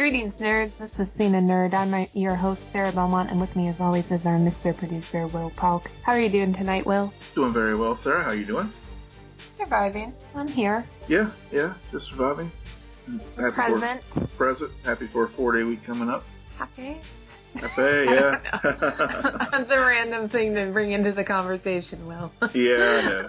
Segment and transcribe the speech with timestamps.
[0.00, 0.78] Greetings, nerds.
[0.78, 1.74] This is Cena Nerd.
[1.74, 4.74] I'm your host, Sarah Belmont, and with me, as always, is our Mr.
[4.74, 5.90] Producer, Will Polk.
[6.04, 7.12] How are you doing tonight, Will?
[7.34, 8.24] Doing very well, Sarah.
[8.24, 8.66] How you doing?
[9.36, 10.14] Surviving.
[10.34, 10.86] I'm here.
[11.06, 12.50] Yeah, yeah, just surviving.
[13.36, 14.02] Happy present.
[14.04, 14.72] For, present.
[14.86, 16.24] Happy for a four-day week coming up.
[16.56, 16.96] Happy.
[17.56, 18.40] Happy, yeah.
[19.52, 22.32] That's a random thing to bring into the conversation, Will.
[22.54, 23.28] yeah,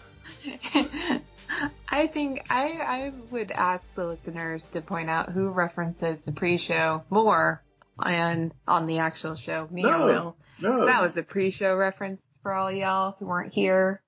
[2.01, 7.03] I think I, I would ask the listeners to point out who references the pre-show
[7.11, 7.63] more
[8.03, 9.67] and on the actual show.
[9.69, 10.37] Me no, or Will.
[10.59, 10.85] No.
[10.87, 14.01] that was a pre-show reference for all y'all who weren't here.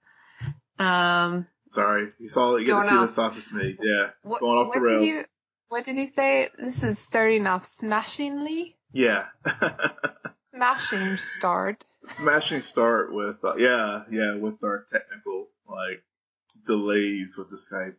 [0.80, 3.10] Um, Sorry, you saw you get to see off.
[3.10, 3.78] the sausage made.
[3.80, 5.00] Yeah, what, going off the rails.
[5.00, 5.24] Did you,
[5.68, 6.50] what did you say?
[6.58, 8.76] This is starting off smashingly.
[8.92, 9.26] Yeah.
[10.56, 11.86] Smashing start.
[12.18, 16.04] Smashing start with uh, yeah yeah with our technical like
[16.66, 17.96] delays with the Skype.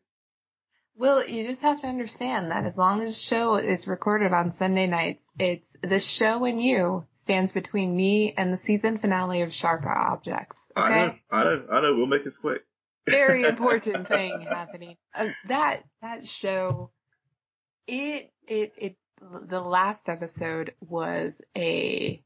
[0.96, 4.52] Well, you just have to understand that as long as the show is recorded on
[4.52, 9.52] Sunday nights, it's the show and you stands between me and the season finale of
[9.52, 10.70] Sharp Objects.
[10.76, 10.92] Okay.
[10.92, 11.14] I know.
[11.30, 11.66] I know.
[11.72, 11.96] I know.
[11.96, 12.62] We'll make this quick.
[13.08, 14.96] Very important thing happening.
[15.12, 16.90] Uh, that that show,
[17.88, 22.22] it it it the last episode was a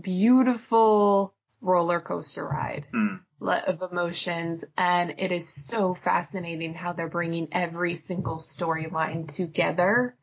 [0.00, 2.86] beautiful roller coaster ride.
[2.94, 10.16] Mm of emotions and it is so fascinating how they're bringing every single storyline together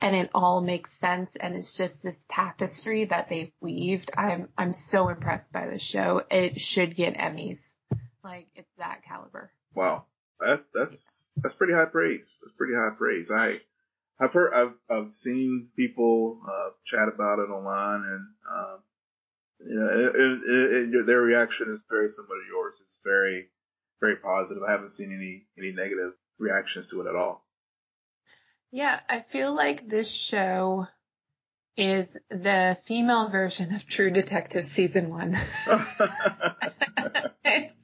[0.00, 4.10] and it all makes sense and it's just this tapestry that they've weaved.
[4.16, 6.22] I'm I'm so impressed by this show.
[6.30, 7.76] It should get Emmys.
[8.22, 9.50] Like it's that caliber.
[9.74, 10.04] Wow.
[10.40, 10.96] That's that's
[11.36, 12.26] that's pretty high praise.
[12.42, 13.30] That's pretty high praise.
[13.30, 13.60] I
[14.20, 18.78] I've heard I've I've seen people uh, chat about it online and um,
[19.60, 22.76] you know, it, it, it, their reaction is very similar to yours.
[22.84, 23.48] It's very,
[24.00, 24.62] very positive.
[24.62, 27.44] I haven't seen any any negative reactions to it at all.
[28.70, 30.88] Yeah, I feel like this show
[31.76, 35.38] is the female version of True Detective season one.
[37.44, 37.74] it's,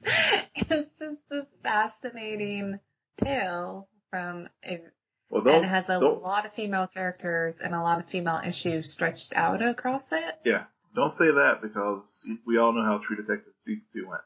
[0.55, 2.79] it's just this fascinating
[3.23, 4.81] tale from a
[5.29, 9.33] well, and has a lot of female characters and a lot of female issues stretched
[9.33, 10.39] out across it.
[10.43, 10.65] Yeah,
[10.95, 14.21] don't say that because we all know how True Detective season two went.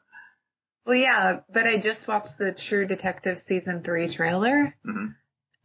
[0.86, 4.74] Well, yeah, but I just watched the True Detective season three trailer.
[4.86, 5.06] Mm-hmm.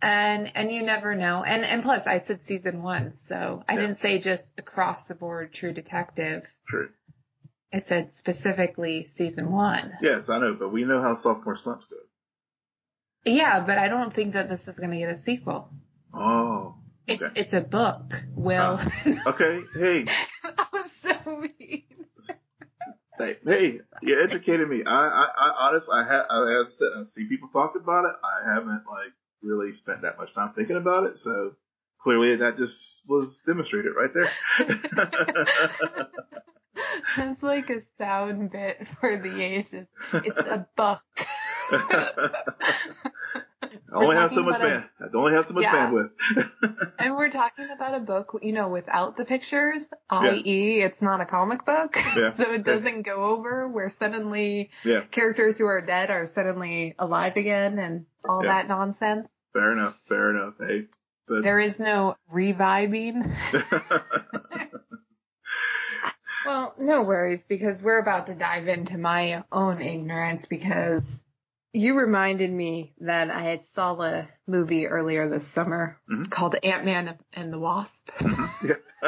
[0.04, 1.44] And, and you never know.
[1.44, 3.82] And, and plus I said season one, so I yeah.
[3.82, 6.44] didn't say just across the board True Detective.
[6.68, 6.90] True.
[7.72, 9.94] I said specifically season one.
[10.02, 11.98] Yes, I know, but we know how sophomore slumps go.
[13.32, 15.70] Yeah, but I don't think that this is going to get a sequel.
[16.14, 16.76] Oh.
[17.08, 18.80] It's it's a book, Will.
[18.80, 20.06] Uh, okay, hey.
[21.26, 21.84] I was mean.
[23.46, 24.84] Hey, you educated me.
[24.86, 28.16] I, I, I honestly, I have, as I said, I see people talk about it.
[28.24, 31.20] I haven't like really spent that much time thinking about it.
[31.20, 31.52] So
[32.02, 32.76] clearly, that just
[33.08, 36.08] was demonstrated right there.
[37.18, 39.88] It's like a sound bit for the ages.
[40.14, 41.02] It's a book.
[43.91, 44.85] I only have so much band.
[45.02, 45.90] A, I only have so much yeah.
[45.90, 46.12] bandwidth.
[47.00, 50.85] and we're talking about a book, you know, without the pictures, i.e., yeah.
[50.85, 52.31] it's not a comic book, yeah.
[52.38, 54.69] so it doesn't go over where suddenly
[55.12, 59.29] characters who are dead are suddenly alive again and all that nonsense.
[59.52, 60.00] Fair enough.
[60.08, 60.53] Fair enough.
[60.58, 60.85] Hey,
[61.28, 61.44] but...
[61.44, 63.35] there is no reviving.
[66.46, 71.21] well, no worries because we're about to dive into my own ignorance because
[71.74, 76.24] you reminded me that I had saw a movie earlier this summer mm-hmm.
[76.24, 78.09] called Ant-Man and the Wasp.
[78.12, 78.72] Mm-hmm.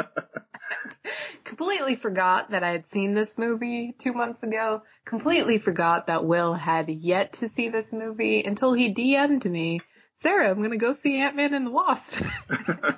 [1.44, 4.82] Completely forgot that I had seen this movie two months ago.
[5.04, 9.80] Completely forgot that Will had yet to see this movie until he DM'd me,
[10.18, 12.14] Sarah, I'm gonna go see Ant-Man and the Wasp.
[12.50, 12.96] I'm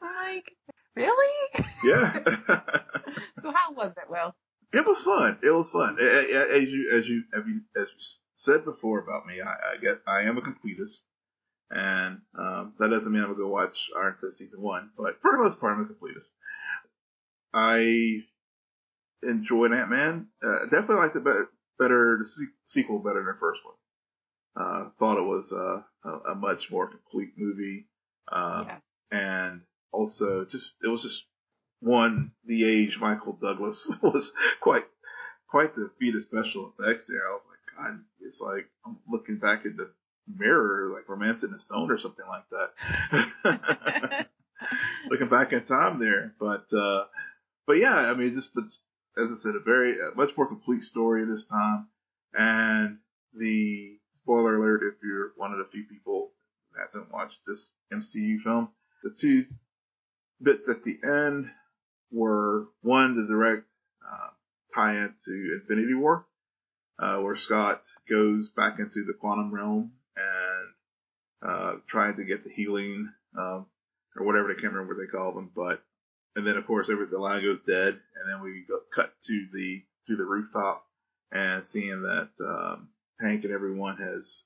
[0.00, 0.52] like,
[0.94, 1.64] really?
[1.82, 2.18] Yeah.
[3.40, 4.34] so how was it, Will?
[4.72, 5.38] It was fun.
[5.42, 5.96] It was fun.
[5.98, 10.00] As you, as you, as you, as you said before about me, I, I get
[10.06, 10.96] I am a completist,
[11.70, 15.32] and um, that doesn't mean I'm gonna go watch Iron Fist season one, but for
[15.32, 16.28] the most part, I'm a completist.
[17.52, 18.22] I
[19.22, 20.26] enjoyed Ant Man.
[20.42, 21.48] Uh, definitely liked the better,
[21.78, 23.74] better the sequel better than the first one.
[24.58, 27.86] Uh, thought it was uh, a, a, much more complete movie,
[28.32, 28.78] uh, yeah.
[29.10, 29.60] and
[29.92, 31.24] also just it was just
[31.80, 34.86] one the age Michael Douglas was quite
[35.48, 37.28] quite the feat of special effects there.
[37.28, 39.90] I was like God, it's like I'm looking back in the
[40.26, 44.26] mirror, like Romancing the Stone or something like that.
[45.10, 47.04] looking back in time there, but uh,
[47.66, 48.80] but yeah, I mean, just it's
[49.16, 51.88] as I said, a very a much more complete story this time,
[52.34, 52.98] and
[53.38, 56.32] the spoiler alert if you're one of the few people
[56.74, 58.68] that hasn't watched this MCU film,
[59.02, 59.46] the two
[60.42, 61.50] bits at the end
[62.10, 63.64] were one, the direct
[64.04, 64.28] uh,
[64.74, 66.26] tie-in to Infinity War,
[66.98, 72.50] uh, where Scott goes back into the quantum realm and uh, trying to get the
[72.50, 73.66] healing, um,
[74.16, 75.82] or whatever they can't remember what they call them, but
[76.36, 79.46] and then of course every the line goes dead, and then we go cut to
[79.52, 80.86] the to the rooftop
[81.32, 82.88] and seeing that um,
[83.20, 84.42] Hank and everyone has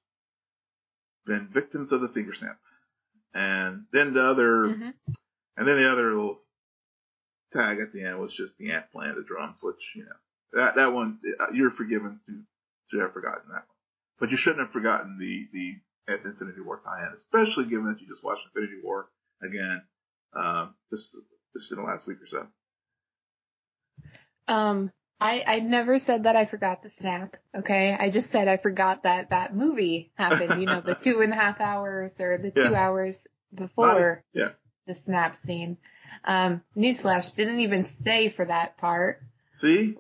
[1.27, 2.59] been victims of the finger snap,
[3.35, 4.95] and then the other, Mhm.
[5.57, 6.41] and then the other little
[7.53, 10.17] tag at the end was just the ant playing the drums, which you know
[10.53, 12.43] that that one uh, you're forgiven to
[12.93, 13.77] to have forgotten that one,
[14.19, 15.77] but you shouldn't have forgotten the the
[16.13, 19.09] Infinity War tie-in, especially given that you just watched Infinity War
[19.43, 19.83] again
[20.35, 21.15] um, just
[21.57, 22.47] just in the last week or so.
[24.49, 27.37] Um, I, I never said that I forgot the snap.
[27.55, 27.97] Okay.
[27.99, 31.37] I just said I forgot that that movie happened, you know, the two and a
[31.37, 32.75] half hours or the two Yeah.
[32.75, 34.51] hours before Yeah.
[34.87, 35.77] the snap scene.
[36.25, 39.23] Um, newsflash didn't even stay for that part.
[39.55, 39.97] See,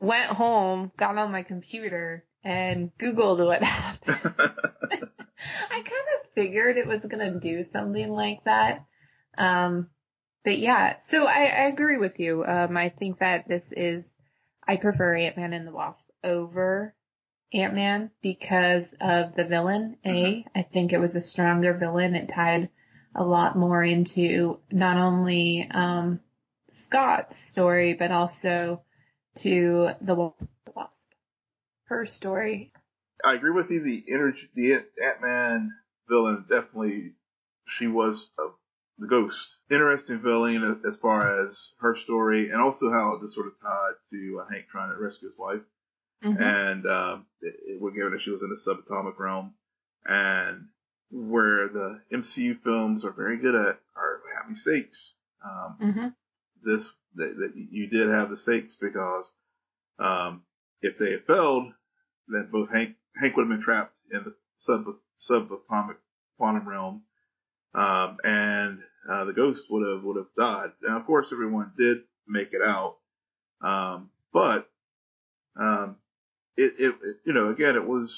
[0.00, 4.20] Went home, got on my computer and Googled what happened.
[5.70, 8.84] I kind of figured it was going to do something like that.
[9.36, 9.88] Um,
[10.44, 12.44] but yeah, so I, I agree with you.
[12.44, 14.14] Um, I think that this is,
[14.66, 16.94] I prefer Ant-Man and the Wasp over
[17.52, 20.44] Ant-Man because of the villain, A.
[20.54, 22.14] I think it was a stronger villain.
[22.14, 22.68] It tied
[23.14, 26.20] a lot more into not only, um,
[26.68, 28.82] Scott's story, but also
[29.36, 30.32] to the
[30.74, 31.12] Wasp.
[31.84, 32.72] Her story.
[33.24, 33.82] I agree with you.
[33.82, 35.72] The energy, the Ant Man
[36.08, 37.12] villain, definitely,
[37.66, 38.48] she was a,
[38.98, 39.38] the ghost.
[39.70, 44.42] Interesting villain as, far as her story, and also how this sort of tied to
[44.42, 45.60] uh, Hank trying to rescue his wife.
[46.22, 46.40] Mhm.
[46.40, 49.54] And um, it, it, we're given that she was in the subatomic realm,
[50.06, 50.68] and
[51.10, 55.12] where the MCU films are very good at are having stakes.
[55.44, 56.14] Um, Mhm.
[56.62, 59.30] this that, that you did have the stakes because
[59.98, 60.42] um,
[60.82, 61.72] if they had failed,
[62.28, 64.86] then both Hank Hank would have been trapped in the sub
[65.28, 65.96] subatomic
[66.38, 67.02] quantum realm,
[67.74, 70.72] um, and uh, the ghost would have would have died.
[70.82, 72.96] And of course, everyone did make it out,
[73.60, 74.68] um, but
[75.60, 75.96] um,
[76.56, 78.16] it, it, it you know again it was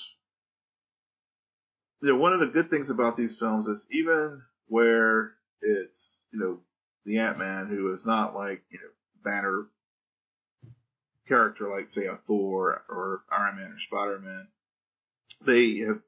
[2.02, 5.99] you know one of the good things about these films is even where it's
[6.32, 6.60] you know
[7.06, 8.90] the Ant Man who is not like you know
[9.24, 9.66] Banner
[11.26, 14.48] character like say a Thor or Iron Man or Spider Man.
[15.44, 16.00] They have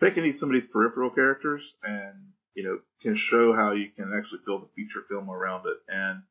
[0.00, 2.14] taken these some of these peripheral characters and
[2.54, 5.78] you know can show how you can actually build a feature film around it.
[5.88, 6.22] And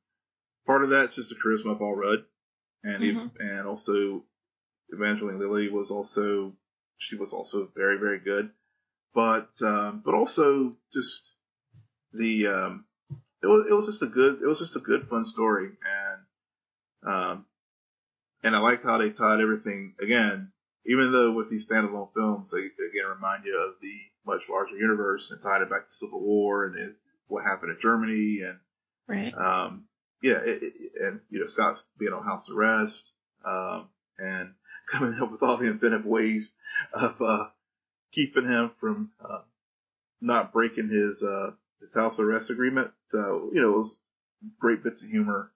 [0.65, 2.25] part of that's just the charisma of Paul Rudd,
[2.83, 4.24] and ev- and also
[4.89, 6.54] Evangeline Lilly was also
[6.98, 8.51] she was also very very good,
[9.13, 11.21] but um, but also just
[12.13, 12.86] the um,
[13.44, 15.69] it was it was just a good it was just a good fun story
[17.06, 17.45] and um
[18.44, 20.51] and I liked how they tied everything again
[20.86, 23.94] even though with these standalone films they again remind you of the
[24.25, 26.95] much larger universe and tied it back to Civil War and it,
[27.28, 28.57] what happened in Germany and
[29.07, 29.34] Right.
[29.38, 29.86] um
[30.22, 33.12] yeah it, it, and you know Scott's being on house arrest
[33.46, 34.53] um and
[34.91, 36.51] coming up with all the inventive ways
[36.94, 37.46] of uh
[38.13, 39.41] keeping him from uh,
[40.22, 41.51] not breaking his uh
[41.84, 42.92] his house arrest agreement.
[43.13, 43.96] Uh, you know, it was
[44.60, 45.52] great bits of humor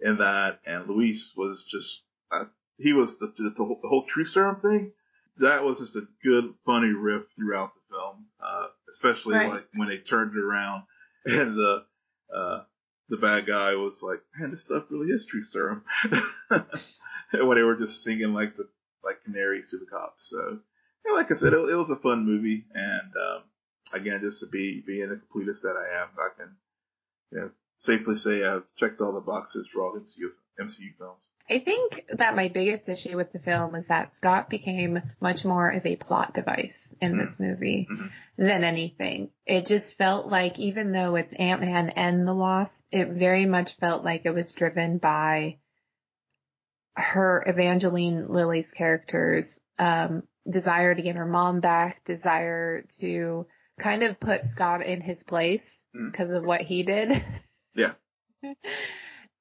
[0.00, 2.44] in that, and Luis was just uh,
[2.78, 4.92] he was the, the the whole, the whole true serum thing.
[5.38, 9.48] That was just a good, funny riff throughout the film, uh, especially Right.
[9.48, 10.82] like when they turned it around
[11.24, 11.84] and the
[12.34, 12.62] uh,
[13.08, 15.82] the bad guy was like, "Man, this stuff really is true serum,"
[16.50, 18.68] and when they were just singing like the
[19.04, 20.28] like canaries to the cops.
[20.30, 20.58] So,
[21.06, 23.42] yeah, like I said, it, it was a fun movie, and um,
[23.92, 26.56] again, just to be being the completist that I am, I can
[27.32, 30.30] you know, safely say I've checked all the boxes for all the MCU,
[30.60, 31.18] MCU films.
[31.48, 35.68] I think that my biggest issue with the film was that Scott became much more
[35.68, 38.10] of a plot device in this movie Mhm.
[38.36, 39.30] than anything.
[39.46, 44.04] It just felt like even though it's Ant-Man and the Wasp, it very much felt
[44.04, 45.58] like it was driven by
[46.94, 53.46] her Evangeline Lilly's character's um, desire to get her mom back, desire to
[53.80, 56.12] kind of put Scott in his place Mm.
[56.12, 57.10] because of what he did.
[57.74, 57.92] Yeah.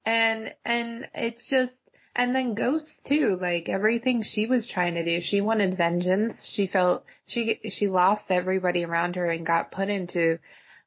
[0.05, 1.81] and and it's just
[2.15, 6.45] and then Ghost too, like everything she was trying to do, she wanted vengeance.
[6.47, 10.37] She felt she she lost everybody around her and got put into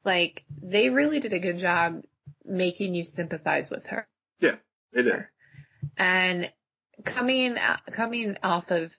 [0.05, 2.03] like they really did a good job
[2.45, 4.07] making you sympathize with her.
[4.41, 5.23] It is.
[5.97, 6.53] And
[7.03, 7.57] coming
[7.91, 8.95] coming off of of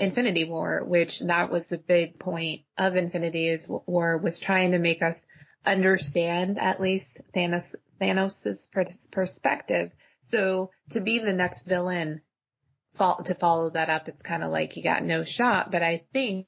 [0.00, 5.02] Infinity War, which that was the big point of Infinity War was trying to make
[5.02, 5.24] us
[5.64, 8.68] understand at least Thanos Thanos's
[9.10, 9.92] perspective.
[10.24, 12.22] So to be the next villain,
[12.98, 15.70] to follow that up, it's kind of like you got no shot.
[15.70, 16.46] But I think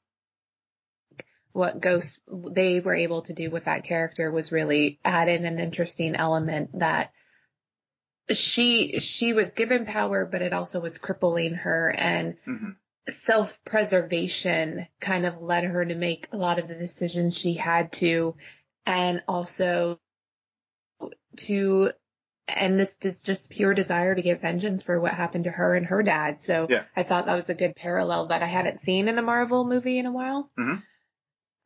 [1.53, 5.59] what Ghost they were able to do with that character was really add in an
[5.59, 7.11] interesting element that
[8.29, 12.69] she she was given power, but it also was crippling her and mm-hmm.
[13.09, 17.91] Self preservation kind of led her to make a lot of the decisions she had
[17.93, 18.35] to,
[18.85, 19.99] and also
[21.37, 21.91] to
[22.47, 25.85] and this is just pure desire to get vengeance for what happened to her and
[25.85, 26.39] her dad.
[26.39, 26.83] So yeah.
[26.95, 29.99] I thought that was a good parallel that I hadn't seen in a Marvel movie
[29.99, 30.49] in a while.
[30.59, 30.75] Mm-hmm.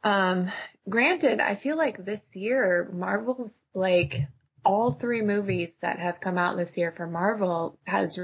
[0.04, 0.51] Um,
[0.88, 4.22] granted, I feel like this year Marvel's like
[4.63, 8.20] all three movies that have come out this year for Marvel has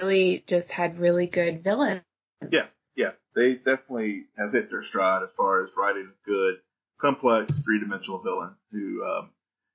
[0.00, 2.02] really just had really good villains.
[2.50, 2.66] Yeah,
[2.96, 6.56] yeah, they definitely have hit their stride as far as writing a good,
[7.00, 9.30] complex, three dimensional villain who um,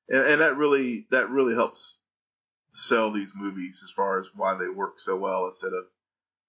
[0.10, 1.96] and, and that really that really helps
[2.74, 5.86] sell these movies as far as why they work so well instead of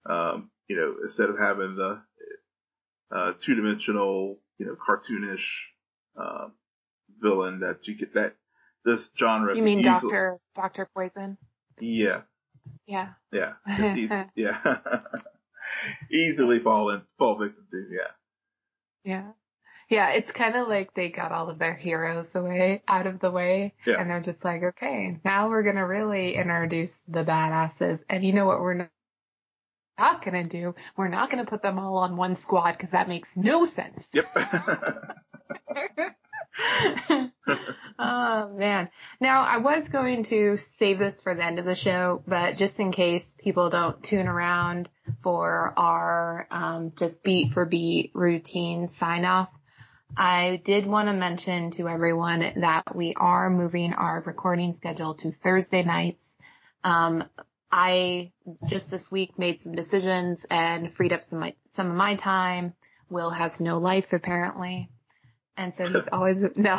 [0.09, 2.01] um, you know instead of having the
[3.11, 5.43] uh, two dimensional you know cartoonish
[6.19, 6.47] uh,
[7.21, 8.35] villain that you get that
[8.83, 9.55] this genre.
[9.55, 11.37] You mean Doctor Doctor Poison?
[11.79, 12.21] Yeah.
[12.87, 13.09] Yeah.
[13.31, 13.53] Yeah.
[14.35, 14.77] yeah.
[16.11, 17.85] easily fall in, fall victim to.
[17.91, 18.11] Yeah.
[19.03, 19.31] Yeah.
[19.87, 23.29] Yeah, it's kind of like they got all of their heroes away out of the
[23.29, 23.99] way, yeah.
[23.99, 28.03] and they're just like, okay, now we're gonna really introduce the badasses.
[28.09, 28.89] And you know what we're
[29.99, 30.73] not gonna do?
[30.97, 34.07] We're not gonna put them all on one squad because that makes no sense.
[34.11, 34.35] Yep.
[37.99, 38.89] oh man.
[39.19, 42.79] Now I was going to save this for the end of the show, but just
[42.79, 44.89] in case people don't tune around
[45.21, 49.49] for our um, just beat for beat routine sign off,
[50.17, 55.31] I did want to mention to everyone that we are moving our recording schedule to
[55.31, 56.35] Thursday nights.
[56.83, 57.23] Um,
[57.71, 58.31] I
[58.67, 62.73] just this week made some decisions and freed up some my, some of my time.
[63.09, 64.89] Will has no life apparently.
[65.57, 66.75] And so he's always, no.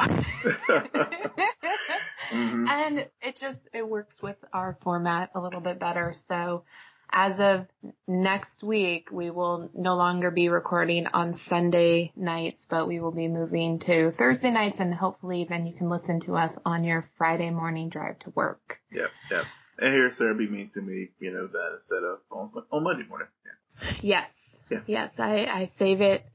[2.31, 2.65] mm-hmm.
[2.69, 6.13] And it just, it works with our format a little bit better.
[6.13, 6.65] So
[7.11, 7.67] as of
[8.07, 13.29] next week, we will no longer be recording on Sunday nights, but we will be
[13.29, 17.51] moving to Thursday nights and hopefully then you can listen to us on your Friday
[17.51, 18.81] morning drive to work.
[18.93, 19.45] Yep, yep.
[19.79, 23.07] And here Sarah be mean to me, you know, that instead of on, on Monday
[23.09, 23.29] morning.
[23.45, 23.93] Yeah.
[24.03, 24.57] Yes.
[24.71, 24.81] Yeah.
[24.87, 26.27] Yes, I, I save it.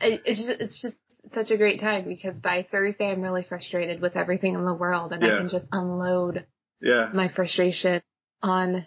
[0.00, 0.98] It's just, it's just
[1.28, 5.12] such a great time because by Thursday I'm really frustrated with everything in the world
[5.12, 5.34] and yeah.
[5.34, 6.46] I can just unload
[6.80, 7.10] yeah.
[7.12, 8.02] my frustration
[8.42, 8.86] on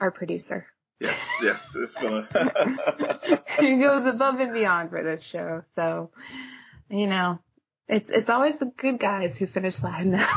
[0.00, 0.66] our producer.
[1.00, 2.28] Yes, yes, it's gonna.
[3.60, 6.10] he goes above and beyond for this show, so
[6.90, 7.38] you know,
[7.88, 10.28] it's it's always the good guys who finish last now.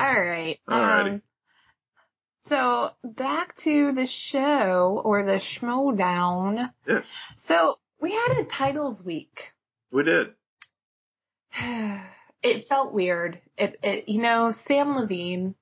[0.00, 0.58] All right.
[0.68, 1.22] Um,
[2.48, 6.72] so back to the show or the Schmoedown.
[6.86, 7.02] Yeah.
[7.36, 9.52] So we had a titles week.
[9.90, 10.34] We did.
[12.40, 13.40] It felt weird.
[13.56, 15.56] It, it, you know, Samm Levine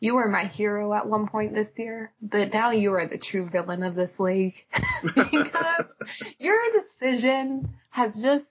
[0.00, 3.46] you were my hero at one point this year, but now you are the true
[3.46, 4.64] villain of this league
[5.02, 5.92] because
[6.38, 8.48] your decision has just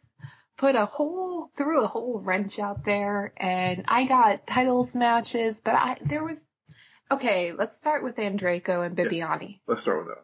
[0.58, 5.74] put a whole threw a whole wrench out there and I got titles matches, but
[5.74, 6.40] I there was
[7.12, 9.60] okay, let's start with Andreyko and Bibiani.
[9.68, 10.24] Let's start with that.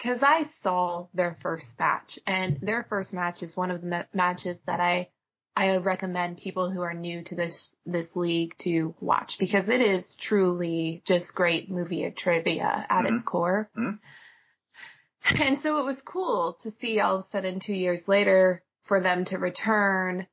[0.00, 4.60] Cause I saw their first match and their first match is one of the matches
[4.66, 5.08] that I
[5.56, 10.14] I recommend people who are new to this this league to watch because it is
[10.14, 13.14] truly just great movie trivia at mm-hmm.
[13.14, 13.68] its core.
[13.76, 15.42] Mm-hmm.
[15.42, 19.00] And so it was cool to see all of a sudden two years later for
[19.00, 20.28] them to return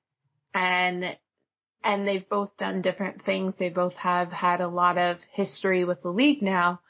[0.54, 1.18] and
[1.86, 3.56] and they've both done different things.
[3.56, 6.82] They both have had a lot of history with the league now.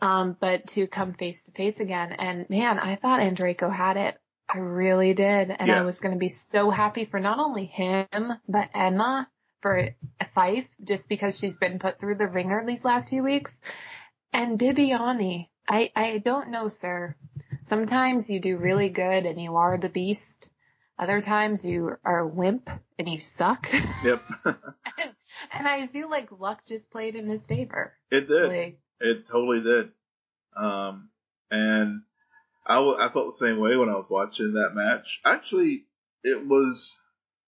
[0.00, 4.18] Um, but to come face to face again and man, I thought Andreyko had it
[4.48, 5.50] I really did.
[5.50, 5.80] And yeah.
[5.80, 8.06] I was going to be so happy for not only him,
[8.48, 9.28] but Emma
[9.60, 9.88] for
[10.36, 13.60] Fyffe, just because she's been put through the ringer these last few weeks.
[14.32, 17.16] And Bibiani, I, I don't know, sir.
[17.66, 20.48] Sometimes you do really good and you are the beast.
[20.98, 23.68] Other times you are a wimp and you suck.
[24.02, 24.22] Yep.
[24.44, 24.56] and,
[25.52, 27.92] and, I feel like luck just played in his favor.
[28.10, 28.48] It did.
[28.48, 29.90] Like, it totally did.
[30.56, 31.10] Um,
[31.50, 32.02] and
[32.66, 35.20] I, w- I felt the same way when I was watching that match.
[35.24, 35.84] Actually,
[36.24, 36.90] it was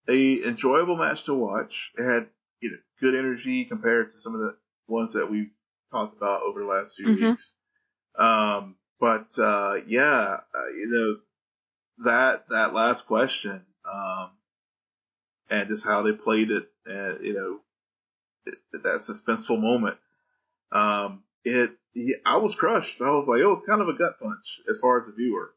[0.09, 1.91] a enjoyable match to watch.
[1.97, 2.27] It had
[2.61, 5.51] you know good energy compared to some of the ones that we've
[5.91, 7.25] talked about over the last few mm-hmm.
[7.31, 7.53] weeks.
[8.19, 11.17] Um, but uh, yeah, uh, you know,
[12.05, 14.31] that that last question, um,
[15.51, 17.61] and just how they played it, and you know,
[18.47, 19.97] it, that suspenseful moment,
[20.73, 21.73] um, it
[22.25, 23.01] I was crushed.
[23.01, 25.55] I was like, it was kind of a gut punch as far as a viewer,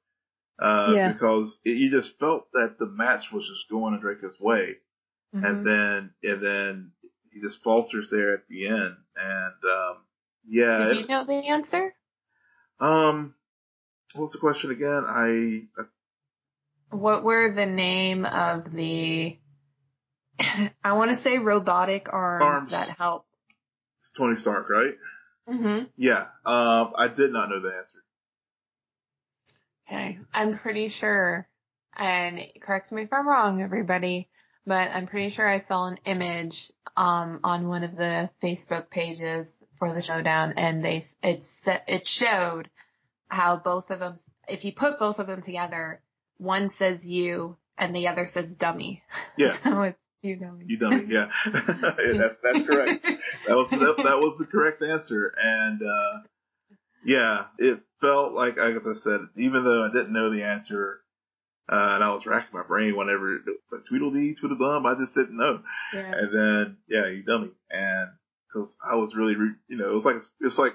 [0.60, 1.12] uh, yeah.
[1.12, 4.76] because it, you just felt that the match was just going in Draco's way,
[5.36, 5.46] mm-hmm.
[5.46, 6.92] and then and then
[7.32, 9.98] he just falters there at the end, and um,
[10.48, 10.88] yeah.
[10.88, 11.94] Did you know the answer?
[12.80, 13.36] Um,
[14.16, 15.04] what's the question again?
[15.08, 15.86] I, I
[16.92, 19.38] what were the name of the
[20.84, 22.72] I want to say robotic arms, arms.
[22.72, 23.26] that help.
[24.00, 24.94] It's Tony Stark, right?
[25.50, 25.86] Mm-hmm.
[25.98, 26.26] Yeah.
[26.46, 27.98] Um, I did not know the answer.
[29.88, 30.20] Okay.
[30.34, 31.48] I'm pretty sure,
[31.96, 34.30] and correct me if I'm wrong, everybody,
[34.66, 39.54] but I'm pretty sure I saw an image, um, on one of the Facebook pages
[39.78, 41.48] for the showdown and they, it,
[41.88, 42.70] it showed
[43.28, 46.02] how both of them, if you put both of them together,
[46.42, 49.04] one says you and the other says dummy.
[49.38, 49.52] Yeah.
[49.64, 50.66] so it's you dummy.
[50.68, 51.06] You dummy.
[51.08, 51.30] Yeah.
[51.46, 53.06] yeah that's that's correct.
[53.48, 55.34] That was that, that was the correct answer.
[55.42, 56.28] And uh,
[57.06, 61.02] yeah, it felt like, like I said, even though I didn't know the answer,
[61.72, 63.40] uh, and I was racking my brain whenever
[63.72, 65.62] like Tweedledee, Tweedledum, I just didn't know.
[65.94, 66.12] Yeah.
[66.12, 67.52] And then yeah, you dummy.
[67.70, 68.10] And
[68.48, 69.34] because I was really,
[69.68, 70.74] you know, it was like it was like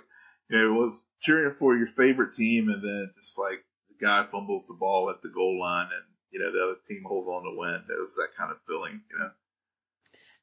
[0.49, 3.65] you know, it was cheering for your favorite team, and then just like
[4.01, 7.29] guy fumbles the ball at the goal line, and you know the other team holds
[7.29, 7.83] on to win.
[7.89, 9.31] It was that kind of feeling, you know.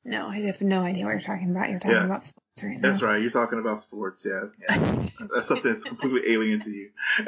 [0.05, 1.69] No, I have no idea what you're talking about.
[1.69, 2.03] You're talking yeah.
[2.05, 2.89] about sports right now.
[2.89, 3.21] That's right.
[3.21, 4.25] You're talking about sports.
[4.25, 4.47] Yeah.
[4.59, 5.07] yeah.
[5.33, 6.89] that's something that's completely alien to you.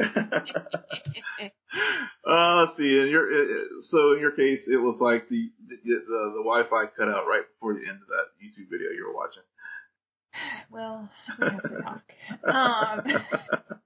[2.28, 3.00] uh, let's see.
[3.00, 6.02] In your so in your case, it was like the the, the
[6.36, 9.44] the Wi-Fi cut out right before the end of that YouTube video you were watching.
[10.70, 11.10] Well,
[11.40, 12.04] we have to talk.
[12.44, 13.04] Um,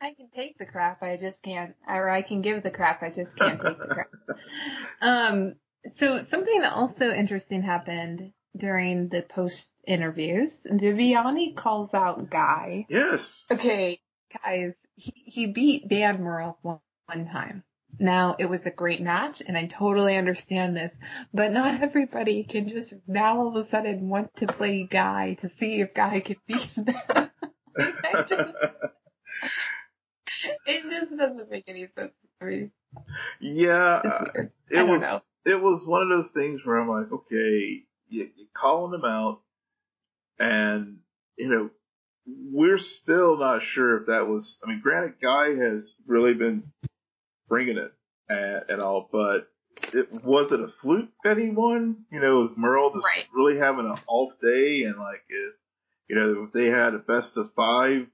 [0.00, 3.10] I can take the crap, I just can't, or I can give the crap, I
[3.10, 4.08] just can't take the crap.
[5.00, 5.54] Um,
[5.86, 10.66] so something also interesting happened during the post interviews.
[10.70, 12.86] Bibiani calls out Guy.
[12.88, 13.20] Yes.
[13.50, 14.00] Okay,
[14.44, 17.64] guys, he, he beat Dan Murrell one, one time.
[17.98, 20.96] Now, it was a great match, and I totally understand this,
[21.32, 25.48] but not everybody can just now all of a sudden want to play Guy to
[25.48, 26.94] see if Guy can beat them.
[27.76, 28.58] it, just,
[30.66, 32.70] it just doesn't make any sense to me.
[33.40, 34.26] Yeah, weird.
[34.36, 35.20] Uh, it was, know.
[35.44, 39.40] It was one of those things where I'm like, okay, you, you're calling them out,
[40.38, 40.98] and
[41.36, 41.70] you know,
[42.26, 44.58] we're still not sure if that was.
[44.64, 46.72] I mean, granted, Guy has really been
[47.48, 47.92] bringing it
[48.30, 49.48] at, and all, but
[49.92, 52.04] it was it a fluke that he won?
[52.10, 53.26] You know, was Murrell just right.
[53.34, 55.54] really having an off day and like if
[56.08, 58.06] you know, if they had a best of five,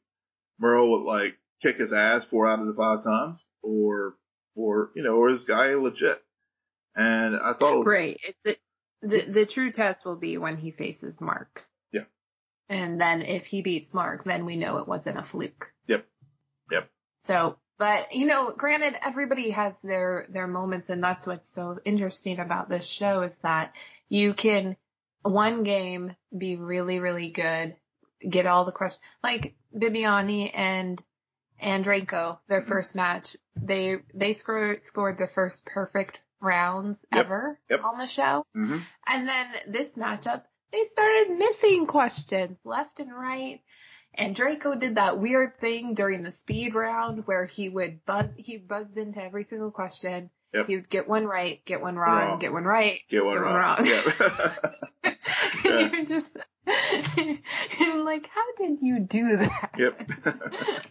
[0.59, 1.35] Murrell would like
[1.65, 4.15] kick his ass four out of the five times or
[4.55, 6.23] or you know, or is guy legit?
[6.95, 8.21] And I thought it was Right.
[8.45, 8.57] The,
[9.03, 11.67] the the true test will be when he faces Mark.
[11.93, 12.05] Yeah.
[12.69, 15.73] And then if he beats Mark, then we know it wasn't a fluke.
[15.89, 16.07] Yep.
[16.71, 16.89] Yep.
[17.23, 22.39] So but you know, granted, everybody has their their moments, and that's what's so interesting
[22.39, 23.73] about this show is that
[24.09, 24.77] you can
[25.23, 27.75] one game be really really good,
[28.29, 31.03] get all the questions like Bibiani and
[31.59, 32.69] and Draco, their mm-hmm.
[32.69, 37.27] first match, they they scored scored the first perfect rounds yep.
[37.27, 37.85] ever yep.
[37.85, 38.79] on the show, mm-hmm.
[39.07, 40.43] and then this matchup
[40.75, 43.61] they started missing questions left and right.
[44.17, 48.59] And Draco did that weird thing during the speed round where he would buzz, he
[48.59, 50.31] buzzed into every single question.
[50.53, 50.67] Yep.
[50.69, 52.39] He would get one right, get one wrong, wrong.
[52.39, 53.55] get one right, get one get wrong.
[53.55, 53.87] One wrong.
[53.87, 55.17] Yep.
[55.65, 55.93] yeah.
[55.93, 56.31] You're just,
[58.05, 59.71] like, how did you do that?
[59.77, 60.09] Yep.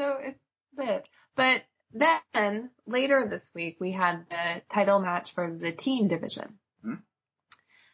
[0.00, 0.40] so it's
[0.76, 1.06] that.
[1.36, 6.58] But then later this week we had the title match for the team division.
[6.82, 6.94] Hmm?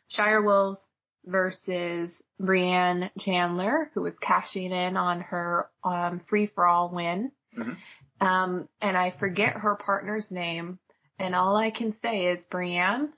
[0.09, 0.91] Shire Wolves
[1.25, 7.33] versus Brianne Chandler, who was cashing in on her um, free for all win.
[7.57, 8.25] Mm-hmm.
[8.25, 10.79] Um, and I forget her partner's name.
[11.19, 13.09] And all I can say is, Brianne,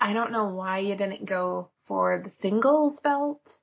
[0.00, 3.58] I don't know why you didn't go for the singles belt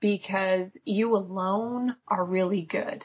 [0.00, 3.04] because you alone are really good.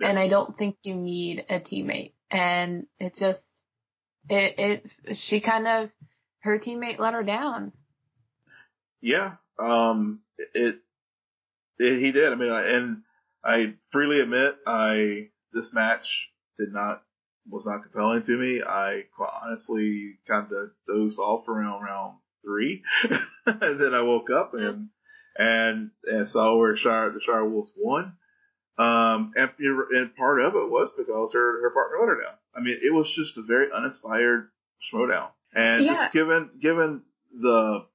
[0.00, 0.08] Yeah.
[0.08, 2.12] And I don't think you need a teammate.
[2.30, 3.60] And it just,
[4.28, 5.90] it, it, she kind of,
[6.40, 7.72] her teammate let her down.
[9.00, 10.20] Yeah, um,
[10.54, 10.78] it,
[11.78, 12.32] it, he did.
[12.32, 13.02] I mean, I, and
[13.44, 17.02] I freely admit, I this match did not
[17.48, 18.62] was not compelling to me.
[18.62, 19.04] I
[19.42, 22.82] honestly kind of dozed off around round three,
[23.46, 24.88] and then I woke up and
[25.36, 28.14] and and saw where Shire the Shire Wolves won.
[28.76, 32.34] Um, and, and part of it was because her, her partner let her down.
[32.56, 34.48] I mean, it was just a very uninspired
[34.92, 35.28] Schmoedown.
[35.54, 35.94] And Yeah.
[35.94, 37.02] just given, given
[37.40, 37.86] the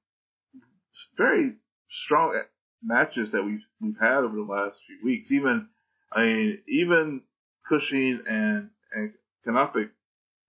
[1.18, 1.54] very
[1.90, 2.40] strong
[2.82, 5.68] matches that we've, we've had over the last few weeks, even,
[6.10, 7.22] I mean, even
[7.68, 9.12] Cushing and, and
[9.46, 9.90] Kanopik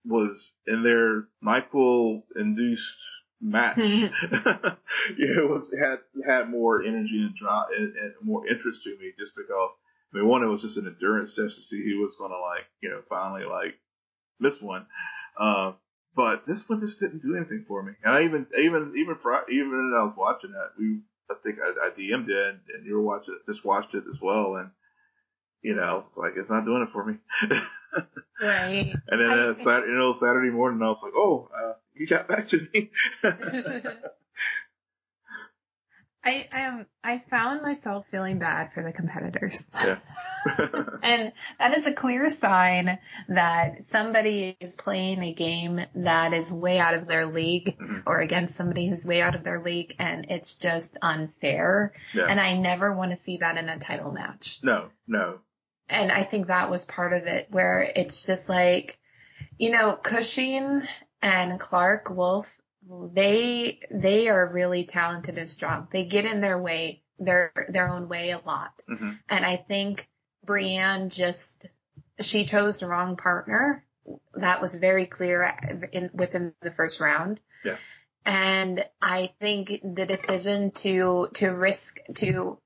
[0.06, 2.98] was in their NyQuil induced
[3.42, 3.76] match.
[5.34, 9.12] know, it was had had more energy and draw and, and more interest to me
[9.18, 9.70] just because
[10.14, 12.66] I mean one it was just an endurance test to see who was gonna like,
[12.82, 13.74] you know, finally like
[14.40, 14.86] miss one.
[15.38, 15.72] Uh
[16.14, 17.92] but this one just didn't do anything for me.
[18.04, 19.16] And I even even even
[19.50, 21.00] even when I was watching that, we
[21.30, 24.20] I think I, I DM'd it and you were watching it just watched it as
[24.20, 24.70] well and
[25.62, 27.16] you know, it's like it's not doing it for me.
[28.42, 28.92] right.
[29.08, 32.06] And then I- uh, Saturday, you know, Saturday morning, I was like, "Oh, uh, you
[32.06, 32.90] got back to me."
[36.24, 39.66] I um I found myself feeling bad for the competitors.
[39.74, 39.98] Yeah.
[41.02, 46.78] and that is a clear sign that somebody is playing a game that is way
[46.78, 48.02] out of their league Mhm.
[48.06, 51.92] or against somebody who's way out of their league and it's just unfair.
[52.14, 52.26] yeah.
[52.28, 54.58] And I never want to see that in a title match.
[54.62, 55.40] no, no.
[55.92, 58.98] And I think that was part of it where it's just like,
[59.58, 60.82] you know, Cushing
[61.20, 62.52] and Clark Wolf,
[63.12, 65.88] they, they are really talented and strong.
[65.92, 68.82] They get in their way, their, their own way a lot.
[68.88, 70.08] hmm And I think
[70.44, 71.66] Brienne just,
[72.20, 73.84] she chose the wrong partner.
[74.34, 75.54] That was very clear
[75.92, 77.38] in, within the first round.
[77.64, 77.76] Yeah.
[78.24, 82.58] And I think the decision to, to risk, to,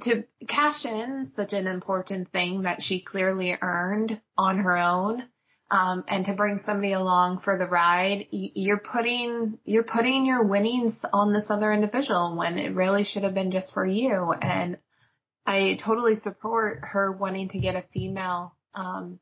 [0.00, 5.22] to cash in such an important thing that she clearly earned on her own,
[5.70, 11.04] um, and to bring somebody along for the ride, you're putting, you're putting your winnings
[11.12, 14.32] on this other individual when it really should have been just for you.
[14.32, 14.76] And
[15.46, 19.18] I totally support her wanting to get a female, um,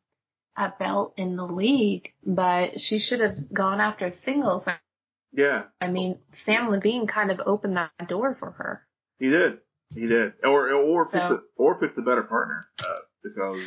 [0.56, 4.68] a belt in the league, but she should have gone after singles.
[5.32, 8.86] Yeah, I mean, Samm Levine kind of opened that door for her.
[9.20, 9.58] he did.
[9.94, 10.34] He did.
[10.44, 13.60] Or or picked So- a, or picked a better partner uh, because.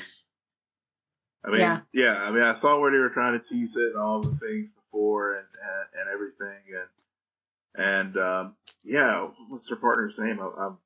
[1.46, 1.80] I mean, Yeah.
[1.94, 2.16] yeah.
[2.24, 4.72] I mean, I saw where they were trying to tease it and all the things
[4.72, 6.64] before and and, and everything
[7.76, 10.40] and and um, yeah, what's her partner's name?
[10.40, 10.78] I, I'm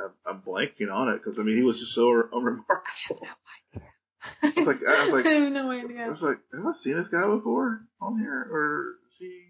[0.00, 3.26] I'm- I'm blanking on it because I mean he was just so unremarkable.
[4.42, 6.04] I was like, I was like, I have no idea.
[6.06, 9.42] I was like, have I seen this guy before on here, or is he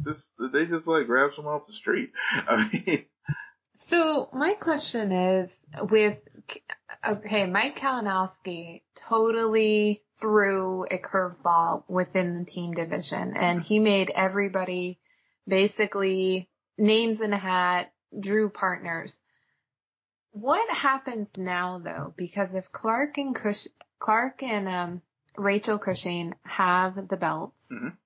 [0.00, 0.22] this?
[0.40, 2.10] Did they just like grab someone off the street?
[2.32, 3.04] I mean,
[3.80, 5.54] So my question is
[5.90, 6.22] with,
[7.06, 14.98] okay, Mike Kalinowski totally threw a curveball within the team division and he made everybody
[15.46, 19.20] basically names in a hat, drew partners.
[20.30, 22.14] What happens now though?
[22.16, 23.66] Because if Clark and Cush,
[23.98, 25.02] Clark and, um,
[25.36, 27.96] Rachel Cushing have the belts, Mhm.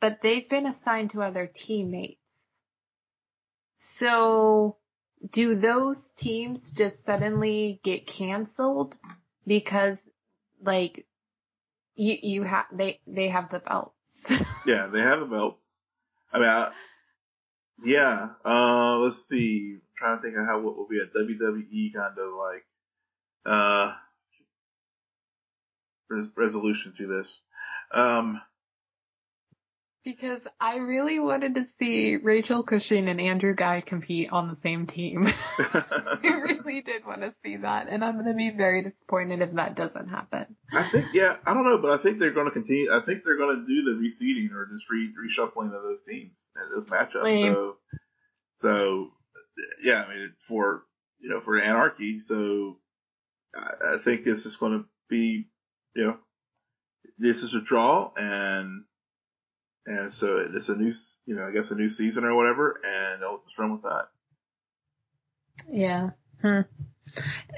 [0.00, 2.20] but they've been assigned to other teammates.
[3.78, 4.76] So
[5.30, 8.96] do those teams just suddenly get canceled
[9.46, 10.00] because
[10.62, 11.06] like
[11.94, 14.26] you you have they they have the belts?
[14.66, 15.62] yeah, they have the belts.
[16.32, 16.72] I mean, I,
[17.84, 18.28] yeah.
[18.44, 19.76] Uh, let's see.
[19.76, 22.64] I'm trying to think of how what will be a WWE kind of like
[23.46, 23.94] uh
[26.08, 27.32] res- resolution to this.
[27.92, 28.40] Um,
[30.04, 34.86] because I really wanted to see Rachel Cushing and Andrew Guy compete on the same
[34.86, 35.26] team.
[35.58, 39.52] I really did want to see that, and I'm going to be very disappointed if
[39.54, 40.56] that doesn't happen.
[40.72, 42.92] I think, yeah, I don't know, but I think they're going to continue.
[42.92, 46.36] I think they're going to do the reseeding or just re- reshuffling of those teams
[46.56, 47.24] and those matchups.
[47.24, 47.52] Lame.
[47.52, 47.76] So,
[48.60, 49.08] so
[49.82, 50.84] yeah, I mean, for
[51.20, 52.20] you know, for anarchy.
[52.20, 52.78] So,
[53.54, 55.48] I, I think this is going to be,
[55.94, 56.16] you know,
[57.18, 58.84] this is a draw, and
[59.88, 60.92] and so it's a new,
[61.26, 64.08] you know, I guess a new season or whatever, and they'll just run with that.
[65.70, 66.10] Yeah.
[66.42, 66.60] Hmm.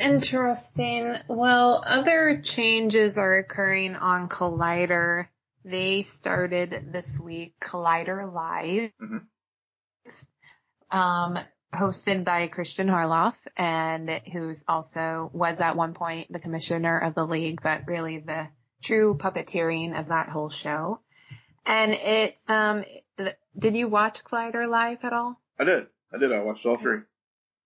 [0.00, 1.14] Interesting.
[1.28, 5.26] Well, other changes are occurring on Collider.
[5.64, 9.26] They started this week Collider Live, Mhm.
[10.90, 11.38] um,
[11.74, 17.26] hosted by Kristian Harloff, and who's also was at one point the commissioner of the
[17.26, 18.48] league, but really the
[18.82, 21.00] true puppeteering of that whole show.
[21.66, 22.84] And it's um,
[23.58, 25.40] did you watch Collider Live at all?
[25.58, 26.32] I did, I did.
[26.32, 27.00] I watched all three.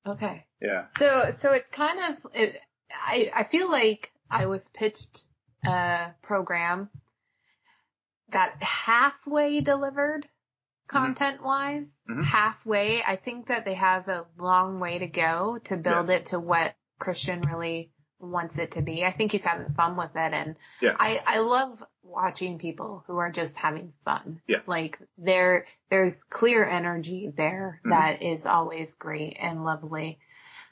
[0.06, 0.44] Okay.
[0.60, 0.86] Yeah.
[0.98, 2.60] So, so it's kind of, it,
[2.92, 5.24] I, I feel like I was pitched
[5.64, 6.90] a program
[8.30, 10.28] that halfway delivered
[10.88, 12.24] content wise, Mhm.
[12.24, 13.02] halfway.
[13.02, 16.74] I think that they have a long way to go to build it to what
[17.00, 17.90] Kristian really
[18.30, 19.04] wants it to be.
[19.04, 20.96] I think he's having fun with it and Yeah.
[20.98, 24.40] I, I love watching people who are just having fun.
[24.46, 24.60] Yeah.
[24.66, 27.90] Like there, there's clear energy there Mhm.
[27.90, 30.18] that is always great and lovely.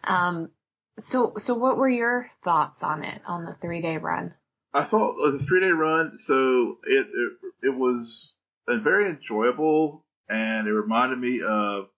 [0.04, 0.50] Um,
[0.98, 4.34] so, so what were your thoughts on it, on the three day run?
[4.74, 7.32] I thought it was three day run, so it, it
[7.68, 8.32] it was
[8.66, 11.88] uh, very enjoyable, and it reminded me of.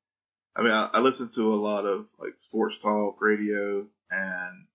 [0.56, 4.66] I mean, I, I listened to a lot of like sports talk radio, and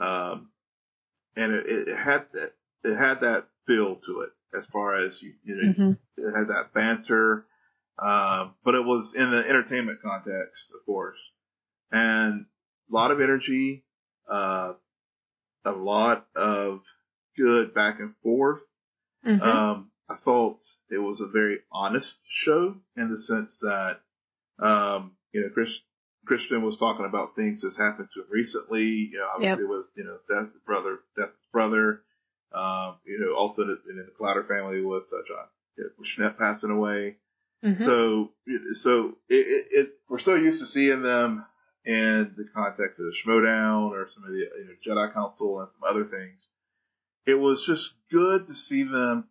[0.00, 0.48] um,
[1.36, 2.52] and it, it had that
[2.84, 5.92] it had that feel to it as far as you you know Mm-hmm.
[6.18, 7.46] it had that banter,
[7.98, 11.18] um, but it was in the entertainment context, of course,
[11.90, 12.46] and
[12.90, 13.84] a lot of energy,
[14.30, 14.74] uh,
[15.64, 16.80] a lot of
[17.36, 18.60] good back and forth.
[19.26, 19.42] Mm-hmm.
[19.42, 20.58] Um, I thought
[20.90, 24.00] it was a very honest show in the sense that,
[24.58, 25.70] um, you know, Chris,
[26.24, 28.84] Kristian was talking about things that's happened to him recently.
[28.84, 32.02] You know, obviously it was, you know, death brother, death brother.
[32.52, 35.46] Um, you know, also in the, Collider family with uh, John
[35.98, 37.16] with Schnepp passing away.
[37.64, 37.84] Mhm.
[37.84, 38.30] So,
[38.80, 41.44] so it, it, it, we're so used to seeing them
[41.84, 45.68] in the context of the Schmoedown or some of the you know, Jedi Council and
[45.68, 46.38] some other things.
[47.26, 49.24] It was just good to see them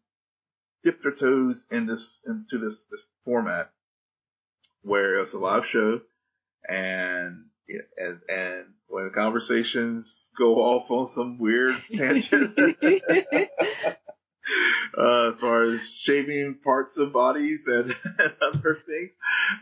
[0.83, 3.71] dip their toes in this into this this format
[4.81, 6.01] where it's a live show
[6.67, 7.45] and
[7.97, 12.57] and and when conversations go off on some weird tangent
[14.97, 19.13] uh, as far as shaving parts of bodies and, and other things.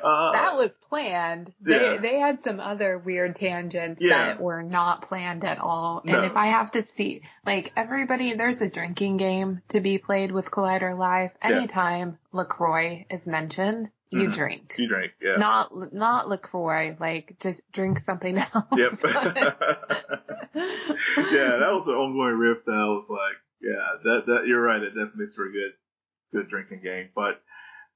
[0.03, 1.53] Uh, that was planned.
[1.65, 1.77] yeah.
[1.77, 4.25] They they had some other weird tangents Yeah.
[4.33, 6.01] that were not planned at all.
[6.03, 6.15] No.
[6.17, 10.31] And if I have to see like everybody there's a drinking game to be played
[10.31, 11.31] with Collider Live.
[11.43, 11.57] Yeah.
[11.57, 14.34] Anytime LaCroix is mentioned, you Mhm.
[14.34, 14.76] drink.
[14.78, 15.38] you drink, yeah.
[15.38, 18.65] Not not LaCroix, like just drink something else.
[18.76, 18.91] Yep.
[20.54, 24.82] yeah, that was an ongoing riff that I was like, yeah, that that you're right.
[24.82, 25.74] It definitely makes for a good
[26.34, 27.10] good drinking game.
[27.15, 27.41] But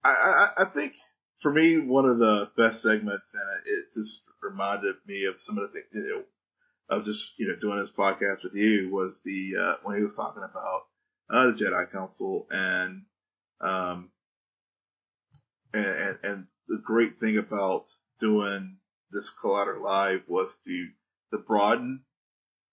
[0.03, 0.09] I
[0.57, 0.93] I, I think
[1.41, 5.57] for me one of the best segments, and it, it just reminded me of some
[5.57, 6.23] of the things you know
[6.97, 10.13] of just you know doing this podcast with you was the uh, when he was
[10.15, 10.83] talking about
[11.29, 13.03] uh, the Jedi Council and
[13.61, 14.09] um
[15.75, 17.85] and, and and the great thing about
[18.19, 18.77] doing
[19.11, 20.87] this Collider Live was to
[21.31, 22.01] to broaden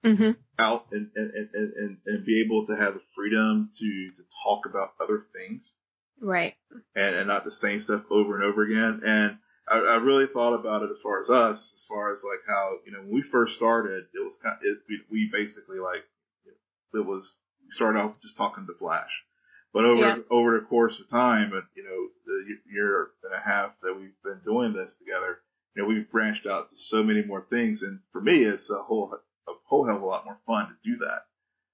[0.04, 4.22] hmm out and and, and, and, and be able to have the freedom to, to
[4.44, 5.62] talk about other things
[6.20, 6.54] Right.
[6.94, 9.02] and, and not the same stuff over and over again.
[9.04, 9.38] And
[9.68, 12.76] I, I really thought about it as far as us, as far as like how,
[12.86, 16.04] you know, when we first started, it was kind it, we, we basically like,
[16.94, 17.24] it was,
[17.66, 19.10] we started off just talking to Flash.
[19.72, 20.18] But over, Yeah.
[20.30, 24.14] over the course of time, and you know, the year and a half that we've
[24.22, 25.40] been doing this together,
[25.74, 27.82] you know, we've branched out to so many more things.
[27.82, 29.14] And for me, it's a whole,
[29.48, 31.22] a whole hell of a lot more fun to do that.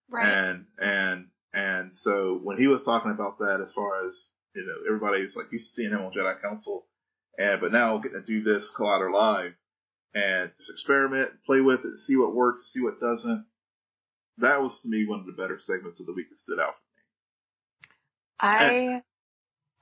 [0.09, 0.27] Right.
[0.27, 4.77] And and and so when he was talking about that, as far as you know,
[4.87, 6.87] everybody was like used to seeing him on Jedi Council,
[7.39, 9.55] and but now getting to do this Collider Live
[10.15, 13.45] and just experiment, play with it, see what works, see what doesn't.
[14.39, 16.77] That was to me one of the better segments of the week that stood out.
[18.41, 19.03] I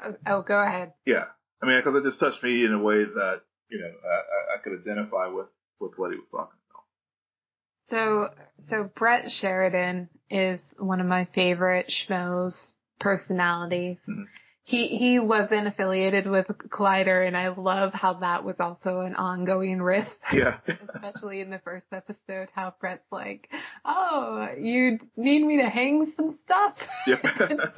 [0.03, 0.93] oh, oh go ahead.
[1.05, 1.25] Yeah,
[1.63, 4.59] I mean, because it just touched me in a way that you know I, I-
[4.63, 5.47] could identify with
[5.81, 6.85] with what he was talking about.
[7.89, 14.03] So, so Brett Sheridan is one of my favorite schmoes personalities.
[14.09, 14.25] Mhm.
[14.69, 19.81] He, he wasn't affiliated with Collider and I love how that was also an ongoing
[19.81, 20.59] riff, Yeah,
[20.93, 23.49] especially in the first episode, how Brett's like,
[23.85, 26.83] oh, you need me to hang some stuff?
[27.07, 27.25] yep.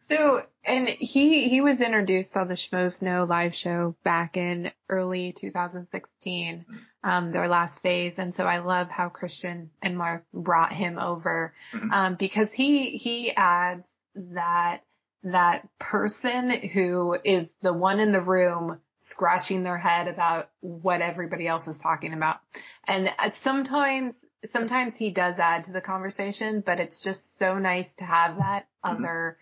[0.00, 5.32] So, and he, he was introduced on the Schmoes Know live show back in early
[5.32, 6.64] 2016,
[7.04, 8.18] um, their last phase.
[8.18, 11.92] And so I love how Kristian and Mark brought him over, Mhm.
[11.92, 14.78] um, because he, he adds that,
[15.24, 21.46] that person who is the one in the room scratching their head about what everybody
[21.46, 22.38] else is talking about.
[22.86, 24.14] And uh, sometimes,
[24.50, 28.66] sometimes he does add to the conversation, but it's just so nice to have that
[28.84, 28.90] Mhm.
[28.96, 29.38] other,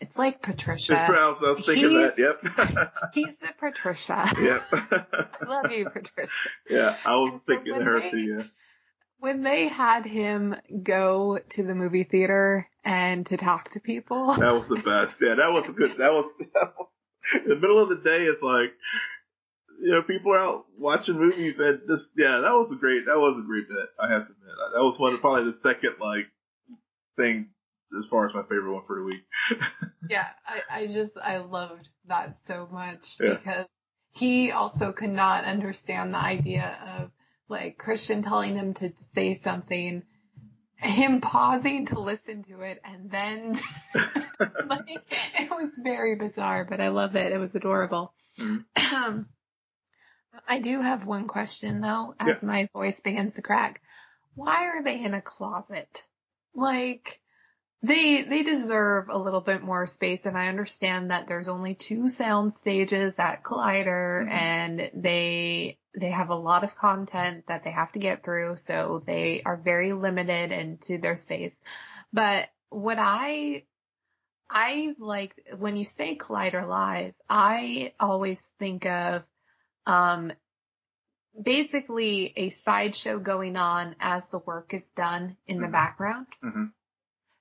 [0.00, 0.94] it's like Patricia.
[0.96, 2.18] I was, thinking that.
[2.18, 2.92] Yep.
[3.14, 4.28] He's the Patricia.
[4.40, 4.62] yep.
[4.72, 6.30] I love you, Patricia.
[6.70, 8.44] yeah, I was And thinking when her they- too.
[9.20, 14.52] When they had him go to the movie theater and to talk to people, That
[14.54, 15.20] was the best.
[15.20, 15.92] Yeah, that was a good.
[15.98, 16.88] That was, that was
[17.42, 18.24] in the middle of the day.
[18.24, 18.72] It's like
[19.82, 23.06] you know people are out watching movies and just yeah, that was a great.
[23.06, 23.88] That was a great bit.
[24.00, 26.26] I have to admit that was one of probably the second like
[27.16, 27.48] thing
[27.98, 29.22] as far as my favorite one for the week.
[30.10, 33.34] yeah, I, I just, I loved that so much Yeah.
[33.34, 33.66] because
[34.12, 37.10] he also could not understand the idea of
[37.48, 40.02] like Kristian telling him to say something,
[40.76, 43.58] him pausing to listen to it, and then
[44.66, 45.02] like
[45.38, 47.32] it was very bizarre, but I love it.
[47.32, 48.12] It was adorable.
[48.38, 49.26] Mhm.
[50.46, 53.80] I do have one question though, as my voice begins to crack.
[54.34, 56.06] Why are they in a closet?
[56.54, 57.20] Like,
[57.82, 62.08] they, they deserve a little bit more space and I understand that there's only two
[62.08, 64.30] sound stages at Collider Mhm.
[64.30, 68.56] and they, they have a lot of content that they have to get through.
[68.56, 71.58] So they are very limited into their space.
[72.12, 73.64] But what I,
[74.50, 79.24] I like, when you say Collider Live, I always think of,
[79.86, 80.32] um,
[81.40, 85.72] basically a sideshow going on as the work is done in the Mhm.
[85.72, 86.26] background.
[86.42, 86.72] Mhm.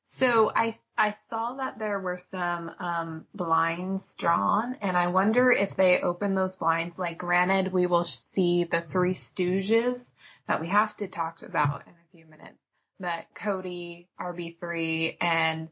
[0.09, 5.75] So I I saw that there were some um, blinds drawn, and I wonder if
[5.75, 6.97] they open those blinds.
[6.97, 10.13] Like, granted, we will see the Three Stooges
[10.47, 12.57] that we have to talk about in a few minutes,
[13.01, 15.67] but Cody, RB3, and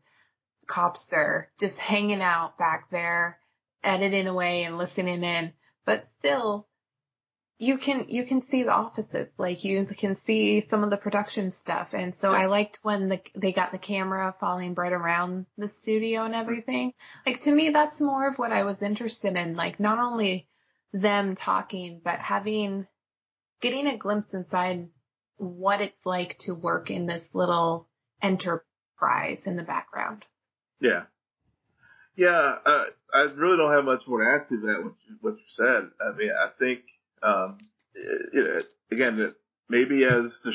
[0.67, 3.39] Copster just hanging out back there,
[3.83, 5.53] editing away and listening in.
[5.85, 6.67] But still,
[7.57, 11.49] you can you can see the offices like you can see some of the production
[11.49, 15.67] stuff and so i liked when the, they got the camera following right around the
[15.67, 16.93] studio and everything
[17.25, 20.47] like to me that's more of what i was interested in like not only
[20.91, 22.85] them talking but having
[23.61, 24.89] getting a glimpse inside
[25.37, 27.87] what it's like to work in this little
[28.21, 30.25] enterprise in the background
[30.79, 31.03] Yeah.
[32.17, 35.33] Yeah, uh, I really don't have much more to add to that, what you, what
[35.33, 35.89] you said.
[35.99, 36.79] I mean, I think,
[37.25, 37.57] um,
[37.93, 39.33] it, again,
[39.69, 40.53] maybe as the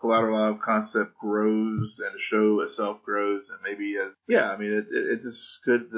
[0.00, 4.86] Collateral concept grows and the show itself grows, and maybe as, yeah, I mean, it,
[4.90, 5.90] it, it just could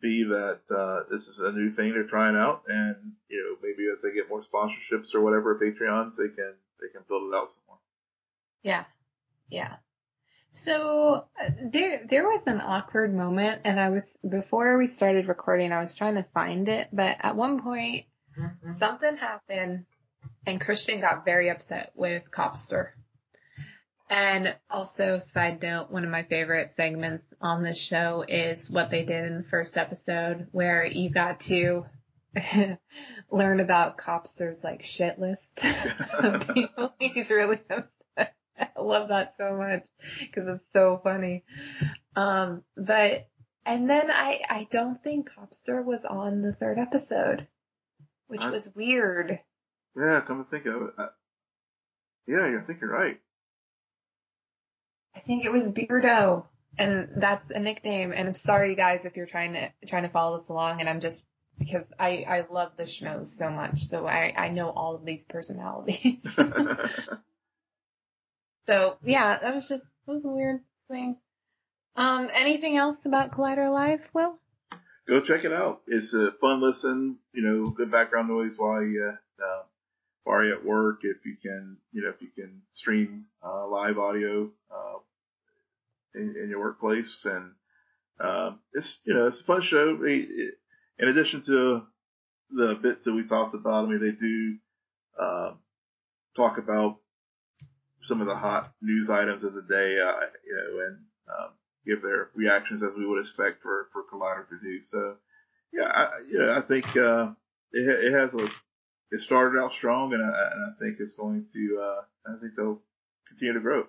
[0.00, 2.96] be that, uh, this is a new thing they're trying out, and,
[3.28, 7.02] you know, maybe as they get more sponsorships or whatever, Patreons, they can, they can
[7.08, 7.78] build it out some more.
[8.62, 8.84] Yeah.
[9.48, 9.76] Yeah.
[10.52, 15.72] So uh, there there was an awkward moment and I was before we started recording
[15.72, 18.04] I was trying to find it but at one point
[18.76, 19.84] something happened
[20.46, 22.90] and Kristian got very upset with Copster.
[24.10, 29.04] And also side note one of my favorite segments on this show is what they
[29.04, 31.86] did in the first episode where you got to
[33.30, 35.64] learn about Copster's like shit list
[36.18, 38.34] of people he's really upset.
[38.58, 39.86] I love that so much
[40.20, 41.44] because it's so funny.
[42.14, 43.28] Um, but
[43.64, 47.46] and then I I don't think Copster was on the third episode,
[48.32, 49.38] which I- was weird.
[49.94, 50.94] Yeah, come to think of it.
[50.96, 51.08] I,
[52.26, 53.20] yeah, I think you're right.
[55.14, 56.46] I think it was Beardo,
[56.78, 58.10] and that's a nickname.
[58.16, 61.00] And I'm sorry, guys, if you're trying to trying to follow this along, and I'm
[61.00, 61.26] just
[61.58, 65.26] because I I love the show so much, so I I know all of these
[65.26, 66.22] personalities.
[68.66, 71.18] so yeah, that was just that was a weird thing.
[71.96, 74.38] Um, anything else about Collider Live, Will?
[75.08, 75.82] Go check it out.
[75.86, 79.12] It's a fun listen, you know, good background noise while you,
[79.42, 79.62] uh,
[80.24, 81.00] while you're at work.
[81.02, 84.98] If you can, you know, if you can stream, uh, live audio, uh,
[86.14, 87.52] in, in your workplace and,
[88.20, 90.02] um, it's, you know, it's a fun show.
[90.04, 90.58] It- it-
[90.98, 91.82] in addition to
[92.50, 94.58] the bits that we talked about, I mean, they do,
[95.18, 95.58] um,
[96.36, 96.98] talk about
[98.04, 101.50] some of the hot news items of the day, uh, you know, and, um,
[101.86, 104.80] give their reactions as we would expect for, for Collider to do.
[104.90, 105.16] So,
[105.72, 107.30] yeah, I, you know, I think, uh,
[107.72, 108.48] it, it has a,
[109.10, 112.52] it started out strong and I, and I think it's going to, uh, I think
[112.56, 112.80] they'll
[113.28, 113.86] continue to grow.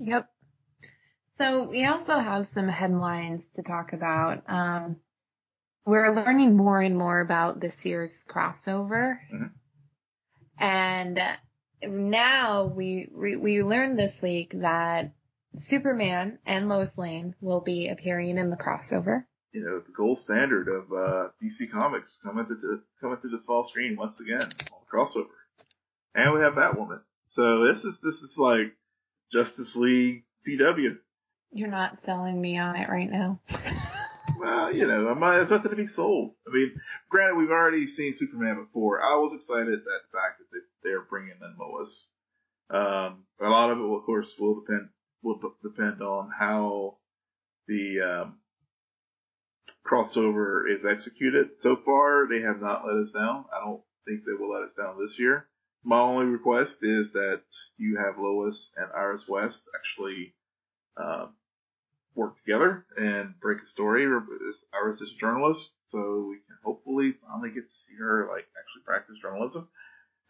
[0.00, 0.28] Yep.
[1.34, 4.42] So we also have some headlines to talk about.
[4.48, 4.96] Um,
[5.86, 9.18] we're learning more and more about this year's crossover.
[9.32, 9.50] Mhm.
[10.58, 11.20] And
[11.82, 15.12] now we, we, we learned this week that
[15.58, 19.24] Superman and Lois Lane will be appearing in the crossover.
[19.52, 23.40] You know, the gold standard of, uh, DC Comics coming to, the coming to the
[23.40, 25.26] small screen once again on crossover.
[26.14, 27.00] And we have Batwoman.
[27.30, 28.74] So this is, this is like
[29.32, 30.98] Justice League CW.
[31.50, 33.40] You're not selling me on it right now.
[34.38, 36.32] Well, you know, I might, there's nothing to be sold.
[36.46, 39.02] I mean, granted, we've already seen Superman before.
[39.02, 42.04] I was excited at the fact that they, they're bringing in Lois.
[42.70, 44.90] Um, a lot of it, of course, will depend
[45.22, 46.96] will depend on how
[47.66, 48.38] the um,
[49.86, 51.50] crossover is executed.
[51.60, 53.44] So far, they have not let us down.
[53.54, 55.46] I don't think they will let us down this year.
[55.84, 57.42] My only request is that
[57.76, 60.34] you have Lois and Iris West actually
[60.96, 61.34] um,
[62.14, 64.04] work together and break a story.
[64.04, 68.82] Iris is a journalist, so we can hopefully finally get to see her like actually
[68.84, 69.68] practice journalism.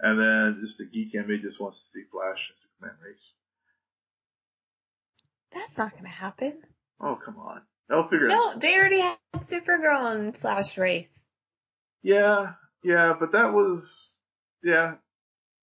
[0.01, 3.33] And then just the geek in me just wants to see Flash and Superman race.
[5.53, 6.63] That's not gonna happen.
[7.01, 7.63] Oh, come on.
[7.89, 8.55] They'll figure it out.
[8.55, 11.25] No, they already had Supergirl and Flash race.
[12.03, 14.13] Yeah, yeah, but that was,
[14.63, 14.95] yeah.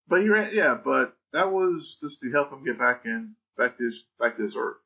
[0.08, 3.78] But he ran, yeah, but that was just to help him get back in, back
[3.78, 4.78] to his, back to his Earth.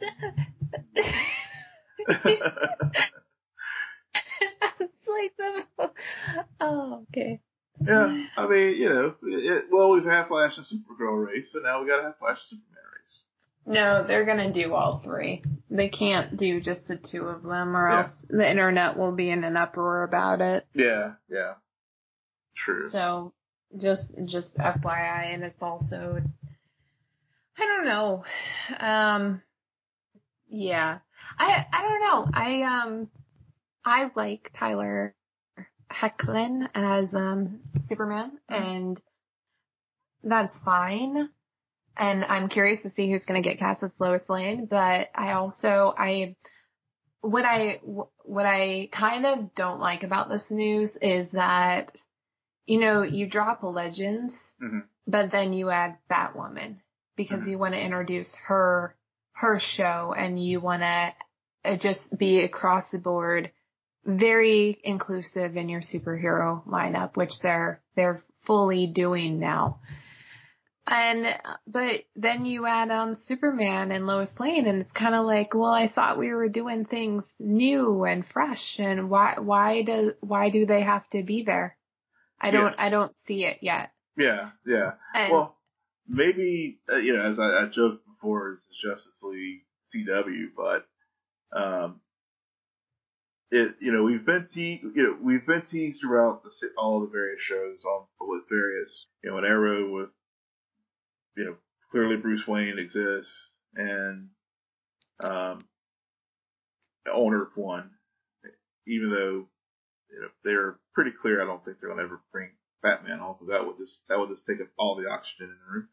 [4.80, 5.64] it's like the,
[6.60, 7.40] oh, okay.
[7.86, 11.82] Yeah, I mean, you know, it, well, we've had Flash and Supergirl race, so now
[11.82, 12.93] we gotta have Flash and Superman race.
[13.66, 15.42] No, they're gonna do all three.
[15.70, 17.96] They can't do just the two of them or Yeah.
[17.98, 20.66] else the internet will be in an uproar about it.
[20.74, 21.54] Yeah, yeah.
[22.56, 22.90] True.
[22.90, 23.32] So
[23.76, 26.36] just just FYI and it's also it's
[27.58, 28.24] I don't know.
[28.78, 29.42] Um
[30.48, 30.98] yeah.
[31.38, 32.26] I I don't know.
[32.34, 33.10] I um
[33.84, 35.14] I like Tyler
[35.90, 39.00] Hoechlin as um Superman and
[40.22, 41.30] that's fine.
[41.96, 45.32] And I'm curious to see who's going to get cast as Lois Lane, but I
[45.32, 46.36] also I
[47.20, 51.94] what I what I kind of don't like about this news is that
[52.66, 54.84] you know, you drop a Legends, Mhm.
[55.06, 56.76] but then you add Batwoman
[57.14, 57.50] because Mhm.
[57.50, 58.96] you want to introduce her
[59.32, 63.50] her show and you want to just be across the board
[64.04, 69.80] very inclusive in your superhero lineup, which they're they're fully doing now.
[70.86, 71.26] And
[71.66, 75.72] but then you add on Superman and Lois Lane and it's kind of like, well,
[75.72, 80.66] I thought we were doing things new and fresh and why why do why do
[80.66, 81.78] they have to be there?
[82.38, 83.92] I don't I don't see it yet.
[84.16, 84.92] Yeah, yeah.
[85.14, 85.56] And Well,
[86.06, 89.62] maybe uh, you know, as I, I joked before, it's Justice League
[89.94, 90.86] CW, but
[91.58, 92.00] um,
[93.50, 97.06] it you know we've been te- you know we've been teased throughout the all the
[97.06, 100.10] various shows on with various you know an Arrow with
[101.36, 101.56] you know
[101.90, 103.32] clearly Bruce Wayne exists
[103.76, 104.28] and
[105.20, 105.64] um,
[107.12, 107.90] Owner one,
[108.86, 109.46] even though
[110.10, 112.50] you know they're pretty clear, I don't think they're gonna ever bring
[112.82, 115.56] Batman on because that would just that would just take up all the oxygen in
[115.66, 115.88] the room.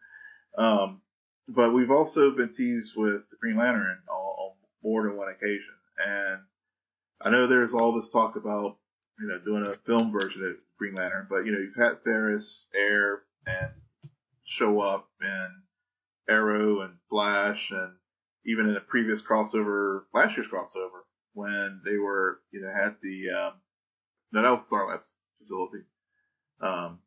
[0.57, 1.01] Um,
[1.47, 4.51] but we've also been teased with the Green Lantern on, on
[4.83, 5.75] more than one occasion,
[6.05, 6.39] and
[7.21, 8.77] I know there's all this talk about
[9.19, 12.65] you know doing a film version of Green Lantern, but you know you've had Ferris,
[12.73, 13.69] Air, and
[14.51, 15.47] show up, in
[16.29, 17.93] Arrow and Flash, and
[18.45, 21.01] even in a previous crossover, last year's crossover,
[21.33, 23.53] when they were you know had the um,
[24.31, 25.07] no that was Star Labs
[25.39, 25.83] facility,
[26.61, 26.99] um,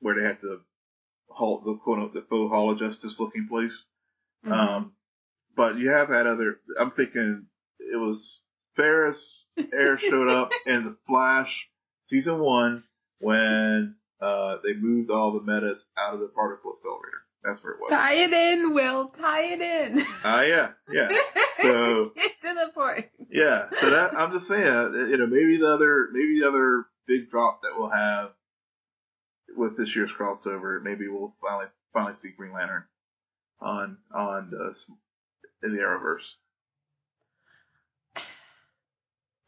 [0.00, 0.62] where they had the
[1.28, 3.72] hall, the quote unquote, the faux Hall of Justice looking place.
[4.44, 4.52] Mhm.
[4.52, 4.92] Um,
[5.54, 6.60] but you have had other.
[6.78, 7.46] I'm thinking
[7.78, 8.40] it was
[8.74, 11.68] Ferris Air showed up in the Flash
[12.04, 12.84] season one
[13.18, 17.22] when uh, they moved all the metas out of the particle accelerator.
[17.44, 17.90] That's where it was.
[17.90, 19.08] tie it in, Will.
[19.08, 20.02] Tie it in.
[20.24, 21.08] Ah, yeah, yeah,
[21.62, 23.06] So- Get to the point.
[23.30, 23.66] yeah.
[23.80, 27.30] So that I'm just saying, uh, you know, maybe the other, maybe the other big
[27.30, 28.30] drop that we'll have
[29.56, 32.84] with this year's crossover, maybe we'll finally finally see Green Lantern
[33.60, 34.72] on on uh,
[35.66, 36.26] in the Arrowverse.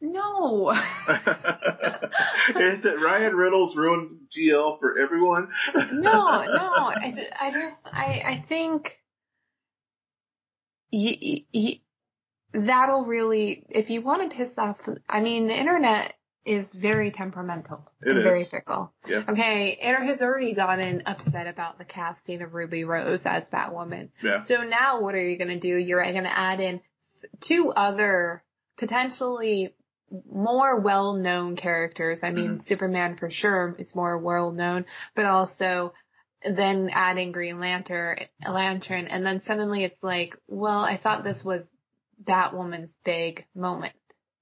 [0.01, 0.69] No.
[1.09, 5.49] Is it Ryan Reynolds ruined GL for everyone?
[5.75, 6.69] no, no.
[6.71, 8.97] I, I just, I, I think
[10.91, 11.81] y- y-
[12.53, 16.13] that'll really, if you want to piss off, I mean, the internet
[16.45, 18.93] is very temperamental It and very fickle.
[19.05, 19.23] Yeah.
[19.27, 24.09] Okay, it has already gotten upset about the casting of Ruby Rose as Batwoman.
[24.23, 24.39] Yeah.
[24.39, 25.75] So now what are you going to do?
[25.75, 26.79] You're going to add in
[27.41, 28.43] two other
[28.77, 29.75] potentially
[30.31, 32.23] more well-known characters.
[32.23, 32.61] I mean, Mhm.
[32.61, 34.85] Superman for sure is more well-known,
[35.15, 35.93] but also
[36.43, 41.73] then adding Green Lantern, Lantern, and then suddenly it's like, well, I thought this was
[42.25, 43.93] that woman's big moment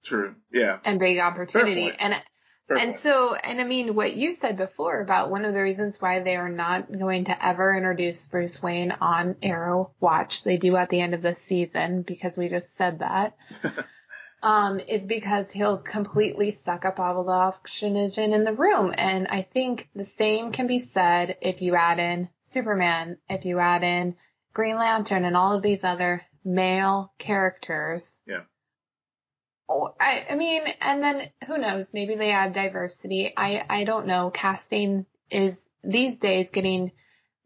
[0.06, 0.36] True.
[0.52, 0.80] Yeah.
[0.86, 1.92] and big opportunity.
[1.92, 2.14] And
[2.68, 3.00] Fair and point.
[3.02, 6.36] so, and I mean, what you said before about one of the reasons why they
[6.36, 11.00] are not going to ever introduce Bruce Wayne on Arrow Watch, they do at the
[11.00, 13.36] end of the season because we just said that,
[14.44, 18.94] um, is because he'll completely suck up all the oxygen in the room.
[18.96, 23.60] And I think the same can be said if you add in Superman, if you
[23.60, 24.16] add in
[24.54, 28.22] Green Lantern and all of these other male characters.
[28.28, 28.42] Yeah.
[29.70, 31.94] Oh, I, I mean, and then who knows?
[31.94, 33.34] Maybe they add diversity.
[33.36, 34.30] I, I don't know.
[34.30, 36.92] Casting is these days getting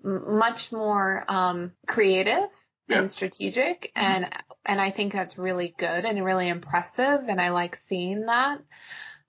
[0.04, 2.50] much more um, creative
[2.88, 3.00] Yeah.
[3.00, 4.30] and strategic, and
[4.66, 8.60] and I think that's really good and really impressive, and I like seeing that.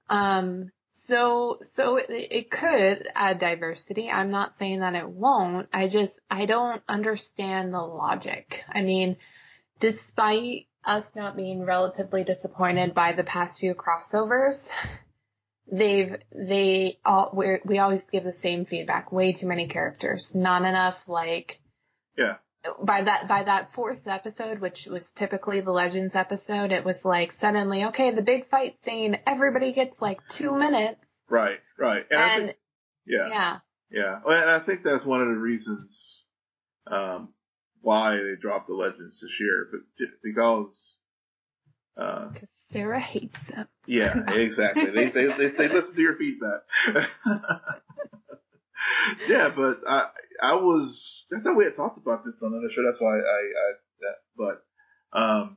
[0.09, 4.11] Um, So, so it, it could add diversity.
[4.11, 5.69] I'm not saying that it won't.
[5.73, 8.63] I just, I don't understand the logic.
[8.69, 9.17] I mean,
[9.81, 14.71] despite us not being relatively disappointed by the past few crossovers,
[15.73, 19.13] they've, they all, we we always give the same feedback.
[19.13, 20.35] Way too many characters.
[20.35, 21.59] Not enough, like,
[22.19, 22.37] Yeah.
[22.83, 27.33] By that by that fourth episode, which was typically the Legends episode, it was like
[27.33, 32.05] suddenly, okay, the big fight scene, everybody gets like two minutes, Right, right.
[32.11, 32.59] And, and think,
[33.07, 33.59] yeah, yeah,
[33.91, 34.21] yeah.
[34.23, 35.99] Well, And I think that's one of the reasons
[36.87, 37.31] um,
[37.81, 39.81] why they dropped the Legends this year, but
[40.23, 40.67] because
[41.97, 43.67] uh, because Sarah hates them.
[43.87, 44.91] yeah, exactly.
[44.91, 46.61] they, they they they listen to your feedback.
[49.29, 50.09] yeah, but I
[50.43, 52.83] I was I thought we had talked about this on another show.
[52.89, 55.57] That's why I I that but um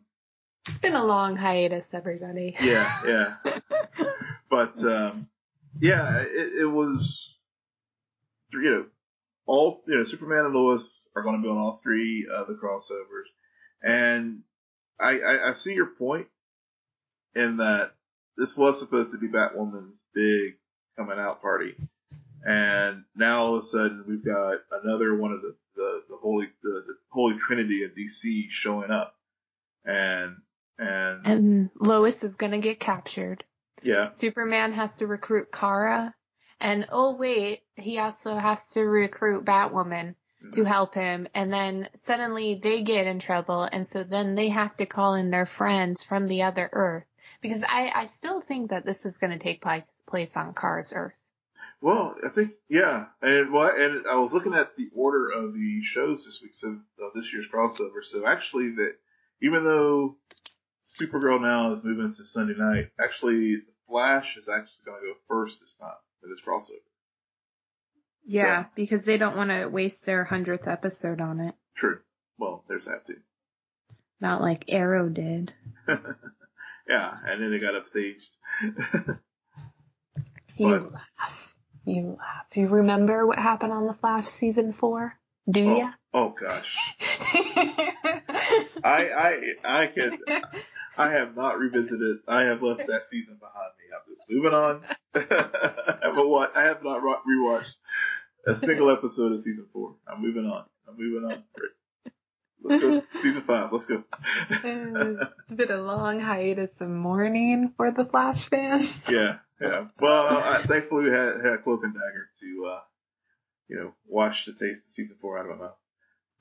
[0.68, 2.56] It's been a long hiatus, everybody.
[2.62, 3.36] yeah yeah
[4.50, 5.28] but um
[5.80, 7.36] yeah it, it was
[8.54, 8.86] you know
[9.46, 12.54] all you know Superman and Lois are going to be on all three of the
[12.54, 13.30] crossovers,
[13.82, 14.42] and
[15.00, 16.28] I, I I see your point
[17.36, 17.92] in that
[18.38, 20.56] this was supposed to be Batwoman's big
[20.98, 21.76] coming out party,
[22.46, 26.48] and now all of a sudden we've got another one of the the, the holy
[26.64, 29.16] the, the holy trinity of DC showing up,
[29.84, 30.38] and
[30.78, 33.44] and And Lois is gonna get captured.
[33.82, 36.14] yeah Superman has to recruit Kara,
[36.60, 40.52] and oh wait, he also has to recruit Batwoman mm-hmm.
[40.52, 44.76] to help him, and then suddenly they get in trouble, and so then they have
[44.78, 47.06] to call in their friends from the other Earth.
[47.42, 50.94] Because I, I still think that this is going to take pla- place on Kara's
[50.96, 51.16] Earth.
[51.82, 55.82] Well, I think yeah, and what and I was looking at the order of the
[55.94, 56.70] shows this week, so
[57.00, 58.04] of this year's crossover.
[58.04, 58.94] So actually, that
[59.42, 60.18] even though
[61.00, 63.58] Supergirl now is moving to Sunday night, actually,
[63.88, 66.82] Flash is actually going to go first this time for this crossover.
[68.26, 71.54] Yeah, because they don't want to waste their hundredth episode on it.
[71.78, 72.00] True.
[72.40, 73.18] Well, there's that too.
[74.20, 75.54] Not like Arrow did.
[75.88, 79.20] yeah, and then it got upstaged.
[80.58, 81.55] You But- laugh.
[81.86, 82.46] You laugh.
[82.52, 85.14] Do you remember what happened on the Flash season four?
[85.48, 85.92] Do oh, ya?
[86.14, 86.96] oh gosh,
[88.84, 90.20] I I I could
[90.98, 92.18] I have not revisited.
[92.28, 93.86] I have left that season behind me.
[93.94, 94.82] I'm just moving on.
[96.16, 96.56] but what?
[96.58, 97.74] I have not rewatched
[98.48, 99.96] a single episode of season four.
[100.08, 100.66] I'm moving on.
[100.88, 101.44] I'm moving on.
[102.64, 103.04] Let's go.
[103.22, 103.72] Season five.
[103.72, 104.04] Let's go.
[104.64, 109.08] it's been a long hiatus of mourning for the Flash fans.
[109.10, 109.86] yeah, yeah.
[110.00, 112.80] Well, I, thankfully we had had a Cloak and Dagger to, uh,
[113.68, 115.78] you know, wash the taste of season four out of my mouth.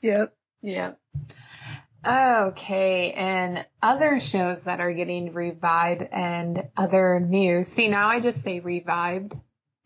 [0.00, 0.34] Yep.
[0.62, 1.00] Yep.
[2.06, 7.68] Okay, and other shows that are getting revived and other news.
[7.68, 9.34] See, now I just say revived.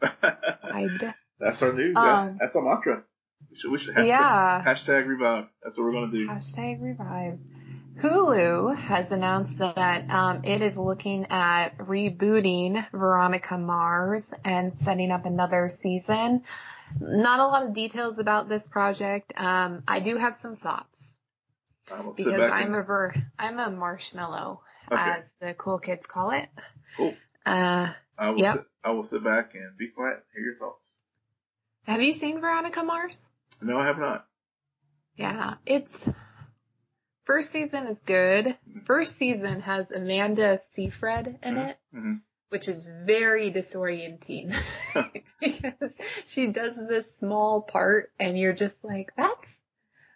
[0.03, 1.05] Revived.
[1.41, 1.95] That's our new.
[1.95, 3.05] Um, that's our mantra.
[3.49, 3.71] We should.
[3.71, 4.65] We should hashtag, Yeah.
[4.67, 5.45] hashtag revive.
[5.63, 6.27] That's what we're gonna do.
[6.29, 7.39] Hashtag revive.
[8.01, 15.27] Hulu has announced that um, it is looking at rebooting Veronica Mars and setting up
[15.27, 16.45] another season.
[17.01, 19.33] Not a lot of details about this project.
[19.37, 21.19] Um, I do have some thoughts
[21.93, 25.03] I will sit because I'm a ver- I'm a marshmallow, Okay.
[25.19, 26.49] as the cool kids call it.
[26.97, 27.15] Cool.
[27.45, 28.39] Uh, I will.
[28.39, 28.57] Yep.
[28.59, 30.15] Sit, I will sit back and be quiet.
[30.15, 30.85] and Hear your thoughts.
[31.85, 33.29] have you seen Veronica Mars?
[33.61, 34.25] No, I have not.
[35.17, 36.09] Yeah, it's
[37.29, 38.57] first season is good.
[38.87, 41.69] First season has Amanda Seyfried in Mhm.
[41.69, 42.21] it, Mhm.
[42.49, 44.53] which is very disorienting
[45.41, 49.61] because she does this small part and you're just like, that's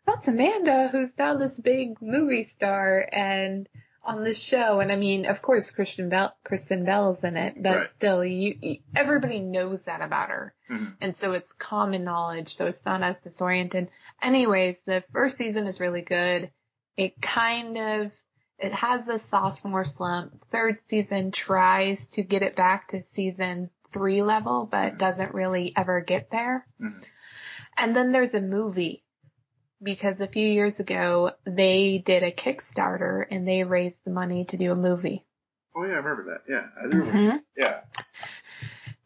[0.06, 3.68] that's Amanda who's now this big movie star and
[4.04, 4.80] on this show.
[4.80, 7.86] And I mean, of course, Kristen Bell, Kristen Bell's in it, but Right.
[7.86, 10.54] still, you, everybody knows that about her.
[10.68, 10.96] Mhm.
[11.00, 13.90] And so it's common knowledge, so it's not as disoriented.
[14.20, 16.50] Anyways, the first season is really good.
[16.96, 18.12] It kind of,
[18.58, 20.44] it has the sophomore slump.
[20.50, 24.98] Third season tries to get it back to season three level, but Mhm.
[24.98, 26.66] doesn't really ever get there.
[26.80, 27.04] Mhm.
[27.76, 29.04] And then there's a movie
[29.82, 34.56] because a few years ago they did a Kickstarter and they raised the money to
[34.56, 35.24] do a movie.
[35.74, 36.42] Oh yeah, I remember that.
[36.52, 37.18] Yeah, I do remember.
[37.32, 37.42] Mhm.
[37.56, 37.80] Yeah.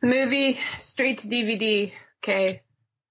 [0.00, 1.92] The movie straight to DVD.
[2.22, 2.62] Okay.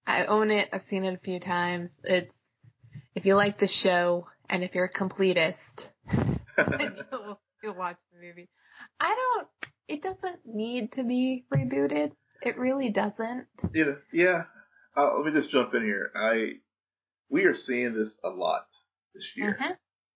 [0.06, 0.70] I own it.
[0.72, 1.92] I've seen it a few times.
[2.04, 2.38] It's,
[3.16, 8.50] if you like the show and if you're a completist, you'll, you'll watch the movie.
[9.00, 9.48] I don't,
[9.88, 12.12] it doesn't need to be rebooted.
[12.42, 13.48] It really doesn't.
[13.74, 14.44] know, yeah.
[14.96, 16.12] Uh, let me just jump in here.
[16.16, 16.54] I
[17.30, 18.66] we are seeing this a lot
[19.14, 19.58] this year.
[19.60, 19.72] Mhm.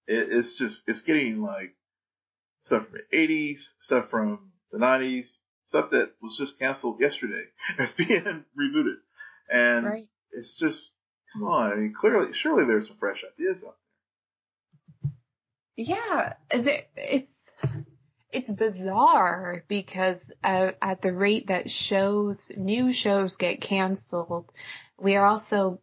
[0.07, 1.75] It, it's just it's getting like
[2.65, 5.25] stuff from the '80s, stuff from the '90s,
[5.65, 7.43] stuff that was just canceled yesterday
[7.79, 8.97] is being rebooted,
[9.51, 10.07] and Right.
[10.31, 10.91] it's just
[11.33, 11.71] come on.
[11.71, 13.77] I mean, clearly, surely there's some fresh ideas out
[15.81, 17.55] Yeah, it's
[18.33, 24.51] it's bizarre because uh, at the rate that shows, new shows get canceled,
[24.99, 25.79] we are also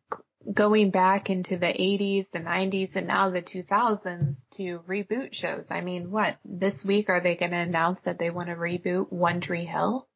[0.53, 5.71] going back into the 80s, the 90s, and now the 2000s to reboot shows.
[5.71, 9.11] I mean, what this week are they going to announce that they want to reboot
[9.11, 10.07] One Tree Hill?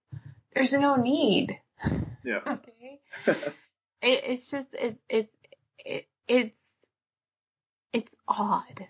[0.55, 1.59] There's no need.
[2.22, 2.41] Yeah.
[2.47, 3.01] Okay.
[4.03, 5.33] it, it's just it, it's
[5.78, 6.61] it, it's
[7.95, 8.87] it's odd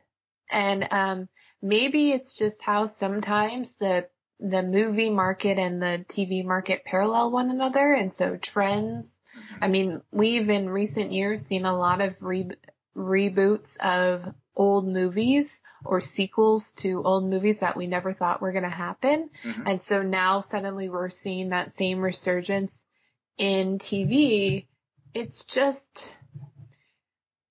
[0.51, 1.29] and um
[1.63, 7.51] maybe it's just how sometimes the the movie market and the TV market parallel one
[7.51, 9.19] another and so trends
[9.61, 12.51] I mean we've in recent years seen a lot of re-
[12.97, 14.25] reboots of
[14.57, 19.31] old movies or sequels to old movies that we never thought were going to happen
[19.45, 19.63] Mhm.
[19.67, 22.83] and so now suddenly we're seeing that same resurgence
[23.39, 24.67] in TV.
[25.15, 26.15] It's just,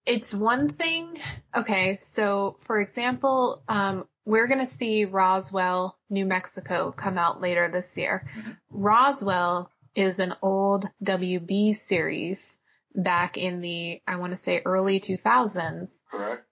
[0.10, 1.20] it's one thing.
[1.56, 2.00] Okay.
[2.02, 7.98] So for example, um, we're going to see Roswell, New Mexico come out later this
[7.98, 8.28] year.
[8.36, 8.58] Mhm.
[8.70, 12.58] Roswell is an old WB series
[12.96, 15.92] back in the, I want to say early 2000s.
[16.12, 16.46] Correct.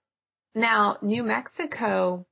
[0.54, 2.26] Now, New Mexico,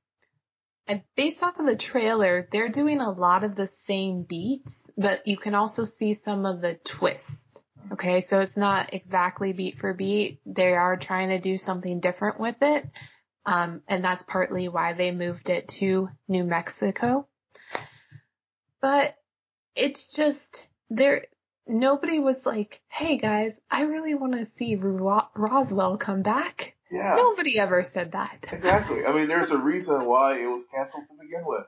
[1.15, 5.37] based off of the trailer, they're doing a lot of the same beats, but you
[5.37, 7.61] can also see some of the twists.
[7.91, 10.39] Okay, so it's not exactly beat for beat.
[10.45, 12.85] They are trying to do something different with it.
[13.45, 17.27] Um, and that's partly why they moved it to New Mexico.
[18.81, 19.15] But
[19.75, 21.23] it's just, there,
[21.65, 26.76] nobody was like, hey guys, I really want to see Ro- Roswell come back.
[26.91, 27.15] Yeah.
[27.15, 28.45] Nobody ever said that.
[28.51, 29.05] Exactly.
[29.05, 31.65] I mean, there's a reason why it was canceled to begin with.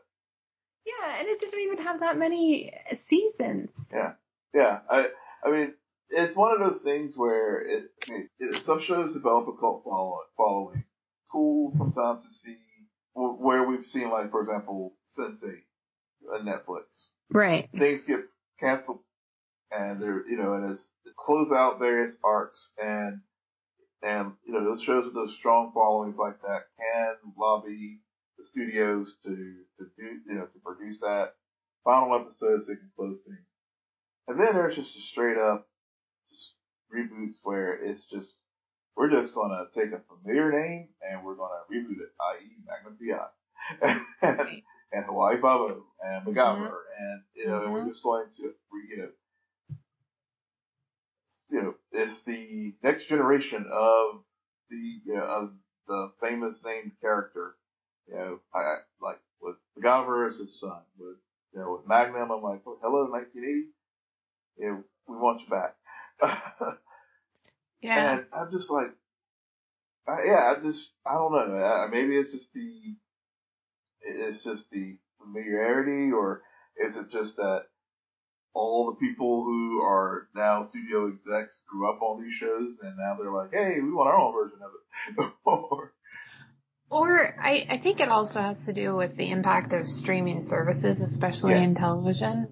[0.85, 3.87] Yeah, and it didn't even have that many seasons.
[3.93, 4.13] Yeah.
[4.53, 4.79] Yeah.
[4.89, 5.09] I
[5.43, 5.73] I mean,
[6.09, 10.19] it's one of those things where it, it, it some shows develop a cult follow,
[10.37, 10.83] following.
[11.31, 12.57] Cool sometimes to see
[13.13, 15.61] where we've seen like for example Sense8
[16.33, 16.83] on uh, Netflix.
[17.31, 17.69] Right.
[17.77, 18.21] Things get
[18.59, 19.01] canceled
[19.71, 23.21] and they're you know and as close out various arcs and
[24.01, 27.99] and you know those shows with those strong followings like that can lobby
[28.37, 29.29] the studios to
[29.77, 31.35] to do you know to produce that
[31.83, 33.39] final episode so they can close things.
[34.27, 35.67] And then there's just a straight up
[36.29, 36.53] just
[36.93, 38.27] reboots where it's just
[38.95, 42.57] we're just gonna take a familiar name and we're gonna reboot it, i.e.
[42.67, 47.89] Magnum PI and, and Hawaii Five-0 and MacGyver and you know and we're Mhm.
[47.89, 49.09] just going to re- you know
[51.49, 54.21] you know it's the next generation of
[54.69, 55.51] the you know of
[55.87, 57.55] the famous named character
[58.07, 61.17] you know I I- like with MacGyver as his son with
[61.53, 63.69] you know with Magnum I'm like hello 1980
[64.57, 65.75] you know, we want you back.
[67.81, 68.13] Yeah.
[68.13, 68.91] and I'm just like,
[70.07, 71.55] uh, yeah, I just, I don't know.
[71.55, 72.95] Uh, maybe it's just the,
[74.01, 76.41] it's just the familiarity, or
[76.77, 77.63] is it just that
[78.59, 83.15] all the people who are now studio execs grew up on these shows, and now
[83.17, 84.71] they're like, hey, we want our own version of
[85.25, 85.33] it.
[85.45, 85.93] or,
[86.89, 91.01] Or I, I think it also has to do with the impact of streaming services,
[91.01, 91.61] especially Yeah.
[91.63, 92.47] in television,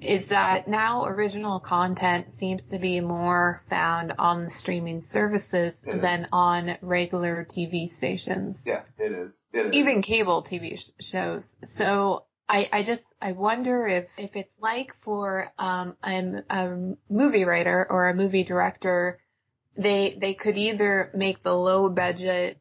[0.00, 5.96] is that now original content seems to be more found on the streaming services It
[5.96, 6.00] is.
[6.02, 8.64] than on regular TV stations.
[8.66, 9.34] yeah, it is.
[9.52, 9.74] It is.
[9.74, 11.56] Even cable TV sh- shows.
[11.62, 17.44] So I, I just, I wonder if, if it's like for, um, a, a movie
[17.44, 19.18] writer or a movie director,
[19.76, 22.60] they, they could either make the low budget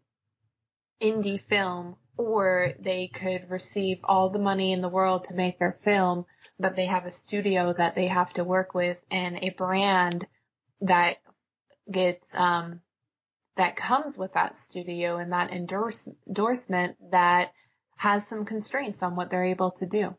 [1.01, 5.73] indie film or they could receive all the money in the world to make their
[5.73, 6.25] film,
[6.59, 10.25] but they have a studio that they have to work with and a brand
[10.81, 11.17] that
[11.91, 12.79] gets, um,
[13.57, 17.51] that comes with that studio and that endorse, endorsement that
[18.03, 20.13] has some constraints on what they're able to do.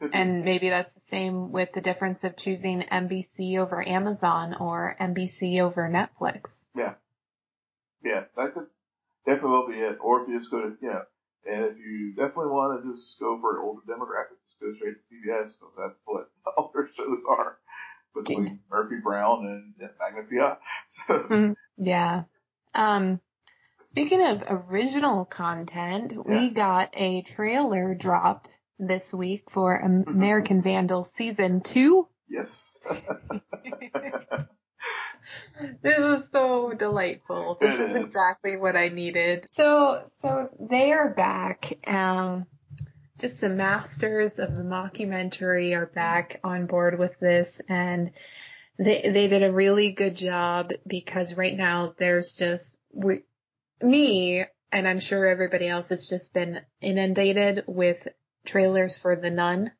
[0.00, 0.16] Could be.
[0.16, 5.60] And maybe that's the same with the difference of choosing NBC over Amazon or NBC
[5.60, 6.64] over Netflix.
[6.74, 6.94] Yeah.
[8.02, 8.66] Yeah, that could
[9.26, 9.98] definitely will be it.
[10.00, 11.02] Or if you just go to, you know,
[11.44, 14.94] and if you definitely want to just go for an older demographic, just go straight
[14.94, 17.58] to CBS because that's what all their shows are
[18.14, 20.56] between Murphy Brown and, and Magnum PI.
[21.06, 21.56] So, Mhm.
[21.76, 22.22] Yeah.
[22.74, 23.20] Um,
[23.90, 31.60] speaking of original content, we got a trailer dropped this week for American Vandal season
[31.60, 32.06] two.
[32.28, 32.76] yes.
[35.82, 37.58] This was so delightful.
[37.60, 37.96] This is is.
[37.96, 39.46] exactly what I needed.
[39.52, 41.70] So, so they are back.
[41.86, 42.46] Um,
[43.18, 48.12] just the masters of the mockumentary are back on board with this and
[48.78, 53.22] they they did a really good job because right now there's just we,
[53.82, 58.06] me and I'm sure everybody else has just been inundated with
[58.44, 59.72] trailers for The Nun.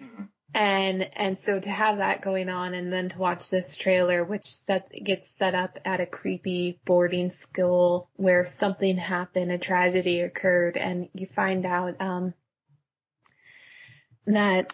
[0.00, 0.22] Mm-hmm.
[0.54, 4.46] And and so to have that going on and then to watch this trailer which
[4.46, 10.78] sets gets set up at a creepy boarding school where something happened, a tragedy occurred
[10.78, 12.32] and you find out um
[14.26, 14.72] that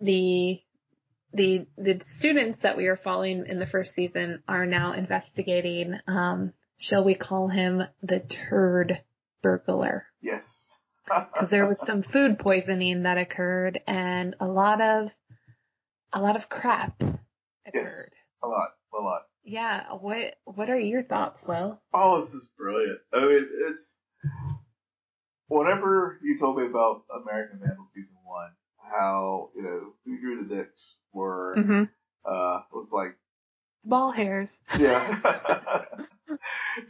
[0.00, 0.60] the
[1.32, 6.52] the the students that we are following in the first season are now investigating um
[6.78, 9.02] shall we call him the turd
[9.42, 10.06] burglar?
[10.20, 10.44] Yes.
[11.08, 15.10] Because there was some food poisoning that occurred and a lot of
[16.12, 18.10] a lot of crap occurred.
[18.12, 19.22] Yes, a lot a lot.
[19.44, 21.80] Yeah what what are your thoughts will?
[21.94, 22.98] Oh this is brilliant.
[23.12, 23.84] I mean it's
[25.46, 28.50] whenever you told me about american vandal season one
[28.90, 30.80] how you know who drew the dicks
[31.12, 31.82] were mm-hmm.
[32.24, 33.16] uh was like
[33.86, 34.58] ball hairs.
[34.78, 35.20] Yeah,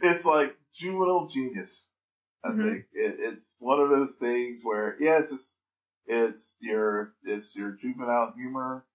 [0.01, 1.85] it's like juvenile genius.
[2.43, 2.61] I mm-hmm.
[2.61, 5.45] think it, it's one of those things where yes, it's
[6.05, 8.85] it's your it's your juvenile humor,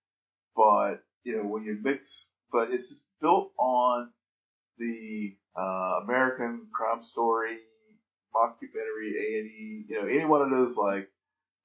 [0.57, 4.11] but you know when you mix, but it's built on
[4.79, 7.59] the uh, American crime story
[8.35, 9.85] mockumentary A and E.
[9.89, 11.09] You know any one of those like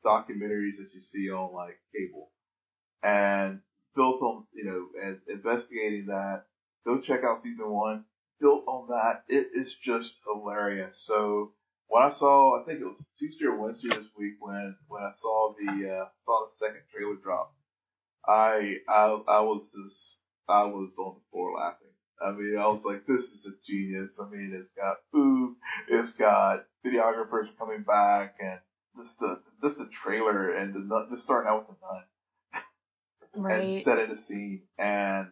[0.05, 2.31] documentaries that you see on like cable,
[3.03, 3.59] and
[3.95, 6.43] built on you know and investigating that.
[6.85, 8.05] Go check out season one.
[8.39, 11.01] Built on that, it is just hilarious.
[11.05, 11.53] So
[11.87, 15.11] when I saw, I think it was Tuesday or Wednesday this week when when I
[15.19, 17.55] saw the uh, saw the second trailer drop,
[18.27, 21.87] I I I was just I was on the floor laughing.
[22.21, 24.19] I mean, I was like, this is a genius.
[24.19, 25.55] I mean, it's got food,
[25.87, 28.59] it's got videographers coming back, and
[28.97, 32.63] just the this the trailer and the just starting out with the nun,
[33.45, 33.61] right.
[33.61, 35.27] and setting the scene, and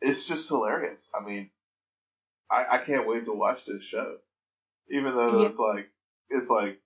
[0.00, 1.08] it's just hilarious.
[1.14, 1.50] I mean,
[2.52, 4.16] I I can't wait to watch this show,
[4.90, 5.48] even though yeah.
[5.48, 5.88] it's like
[6.30, 6.80] it's like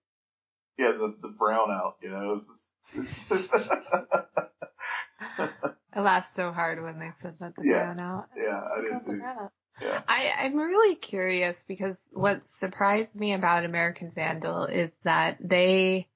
[0.78, 2.38] yeah the the brownout, you know.
[2.94, 3.70] It's just,
[5.92, 7.94] I laughed so hard when they said that the yeah.
[7.94, 8.26] brownout.
[8.36, 9.20] Yeah, I did too.
[9.80, 10.02] Yeah.
[10.08, 16.08] I, I'm really curious because what surprised me about American Vandal is that they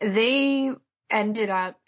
[0.00, 0.70] they
[1.08, 1.80] ended up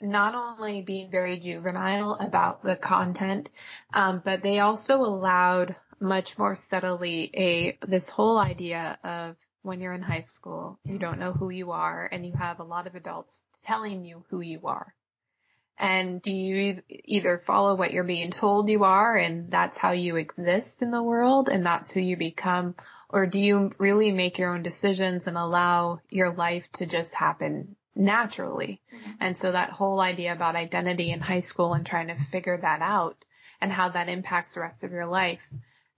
[0.00, 3.50] not only being very juvenile about the content,
[3.92, 9.92] um, but they also allowed much more subtly a this whole idea of when you're
[9.92, 12.94] in high school, you don't know who you are, and you have a lot of
[12.94, 14.94] adults telling you who you are.
[15.78, 20.16] And do you either follow what you're being told you are and that's how you
[20.16, 22.74] exist in the world and that's who you become?
[23.08, 27.76] Or do you really make your own decisions and allow your life to just happen
[27.98, 28.80] naturally?
[28.94, 29.10] Mm-hmm.
[29.20, 32.80] And so that whole idea about identity in high school and trying to figure that
[32.80, 33.24] out
[33.60, 35.46] and how that impacts the rest of your life.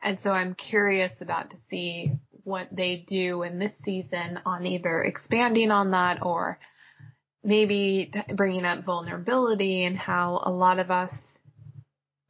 [0.03, 5.03] And so I'm curious about to see what they do in this season on either
[5.03, 6.59] expanding on that or
[7.45, 11.39] maybe bringing up vulnerability and how a lot of us,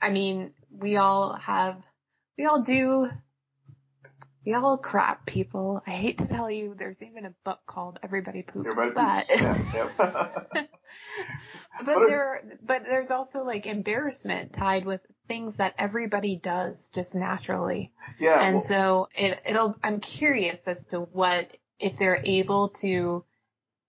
[0.00, 1.76] I mean, we all have,
[2.36, 3.08] we all do,
[4.44, 5.82] we all crap people.
[5.86, 9.42] I hate to tell you, there's even a book called Everybody Poops, Everybody but, poops.
[9.74, 10.44] Yeah, yeah.
[11.84, 17.92] but there, but there's also like embarrassment tied with things that everybody does just naturally.
[18.18, 18.40] Yeah.
[18.40, 23.24] And well, so it, it'll, I'm curious as to what, if they're able to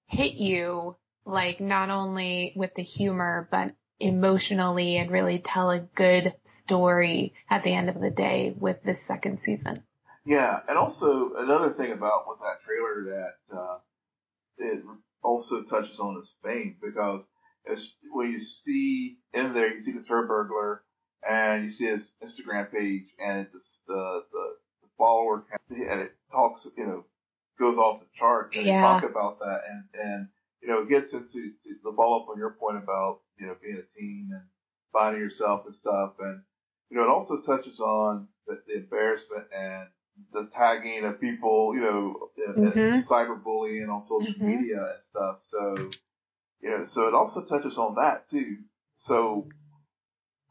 [0.07, 6.33] hit you like not only with the humor, but emotionally and really tell a good
[6.43, 9.81] story at the end of the day with this second season.
[10.26, 13.78] Yeah, and also another thing about with that trailer that uh,
[14.57, 14.84] it
[15.24, 17.24] also touches on is fame because
[17.72, 20.84] as when you see in there, you see the turd burglar
[21.28, 24.53] and you see his Instagram page and it's the the,
[24.84, 27.05] the follower count and it talks, you know,
[27.59, 28.82] goes off the charts and yeah.
[28.82, 30.28] talk about that and and
[30.61, 31.51] you know, it gets into
[31.84, 34.43] the follow up on your point about, you know, being a teen and
[34.93, 36.13] finding yourself and stuff.
[36.19, 36.41] And,
[36.89, 39.88] you know, it also touches on the, the embarrassment and
[40.34, 43.11] the tagging of people, you know, mm-hmm.
[43.11, 44.47] cyberbullying on social mm-hmm.
[44.47, 45.38] media and stuff.
[45.49, 45.91] So,
[46.61, 48.57] you know, so it also touches on that too.
[49.05, 49.47] So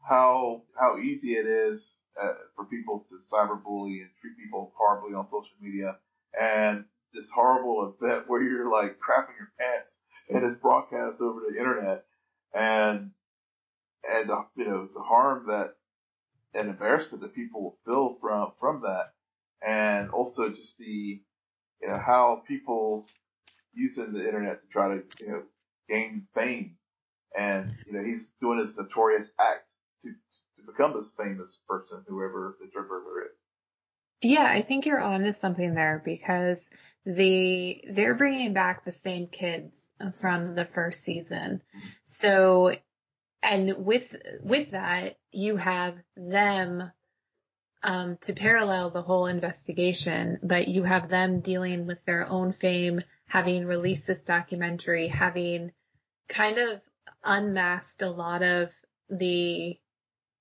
[0.07, 1.85] how, how easy it is
[2.21, 5.97] uh, for people to cyberbully and treat people horribly on social media
[6.39, 9.97] and this horrible event where you're like crapping your pants
[10.29, 12.05] and it's broadcast over the internet
[12.53, 13.11] and
[14.09, 15.75] and uh, you know the harm that
[16.53, 19.07] and embarrassment that people will feel from from that
[19.65, 21.21] and also just the
[21.81, 23.07] you know how people
[23.73, 25.43] using the internet to try to you know
[25.89, 26.75] gain fame,
[27.37, 29.65] and you know he's doing this notorious act
[30.03, 33.31] to to become this famous person, whoever the burglar is.
[34.21, 36.69] Yeah, I think you're onto something there because
[37.05, 39.83] the they're bringing back the same kids
[40.19, 41.61] from the first season.
[41.75, 41.87] Mm-hmm.
[42.05, 42.75] So,
[43.41, 46.91] and with with that, you have them
[47.83, 53.01] um, to parallel the whole investigation, but you have them dealing with their own fame,
[53.27, 55.71] having released this documentary, having
[56.27, 56.81] kind of
[57.23, 58.71] unmasked a lot of
[59.09, 59.77] the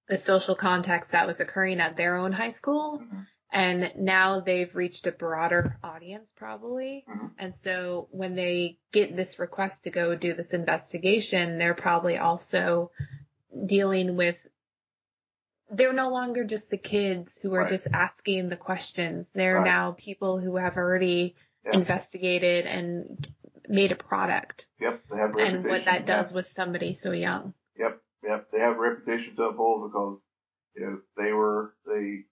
[0.09, 2.99] the social context that was occurring at their own high school.
[2.99, 3.26] Mhm.
[3.53, 7.05] And now they've reached a broader audience probably.
[7.09, 7.30] Mhm.
[7.38, 12.91] And so when they get this request to go do this investigation, they're probably also
[13.66, 14.36] dealing with
[15.71, 17.68] they're no longer just the kids who are Right.
[17.68, 19.31] just asking the questions.
[19.33, 19.64] They're Right.
[19.64, 21.73] now people who have already Yeah.
[21.75, 23.29] investigated and
[23.68, 27.55] made a product Yep, they have and what that does with somebody so young.
[27.77, 28.51] Yep, yep.
[28.51, 30.21] They have a reputation to uphold because
[30.75, 32.25] you know they were they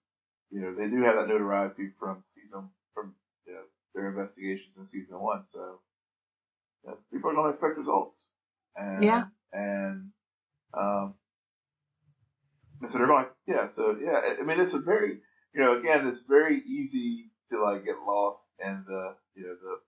[0.51, 3.15] you know they do have that notoriety from season from
[3.47, 3.65] you know
[3.95, 5.45] their investigations in season one.
[5.53, 5.81] So
[7.13, 8.19] people don't expect results.
[8.77, 9.25] And, Yeah.
[9.53, 10.13] And
[10.75, 11.15] um,
[12.81, 13.69] and so they're like, yeah.
[13.69, 15.21] So yeah, I- mean it's a very
[15.55, 19.79] you know again it's very easy to like get lost in the you know the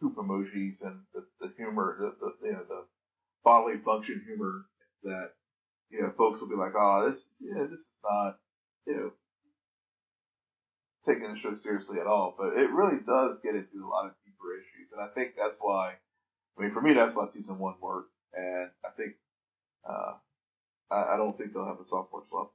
[0.00, 2.84] poop emojis and the, the humor the, the you know the
[3.44, 4.66] bodily function humor
[5.04, 5.30] that
[5.90, 8.38] you know folks will be like, oh, this yeah, this is not
[8.86, 9.12] you know
[11.06, 12.34] taking the show seriously at all.
[12.38, 15.58] But it really does get into a lot of deeper issues, and I think that's
[15.60, 15.94] why.
[16.58, 19.14] I mean, for me, that's why season one worked, and I think
[19.88, 20.14] uh,
[20.92, 22.50] I, I don't think they'll have a sophomore slump.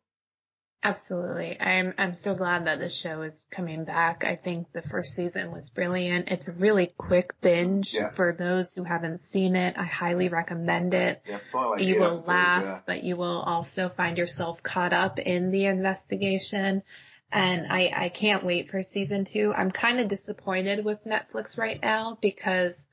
[0.84, 1.60] Absolutely.
[1.60, 4.24] I'm I'm so glad that this show is coming back.
[4.24, 6.30] I think the first season was brilliant.
[6.30, 8.12] It's a really quick binge Yeah.
[8.12, 9.76] for those who haven't seen it.
[9.78, 11.24] I highly recommend it.
[11.28, 12.80] Yeah, like you will episodes, laugh, yeah.
[12.86, 16.84] but you will also find yourself caught up in the investigation.
[17.32, 19.54] And I, I can't wait for season two.
[19.54, 22.87] I'm kind of disappointed with Netflix right now because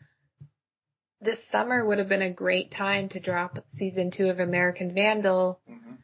[1.24, 5.60] this summer would have been a great time to drop season two of American Vandal.
[5.68, 5.96] Mhm.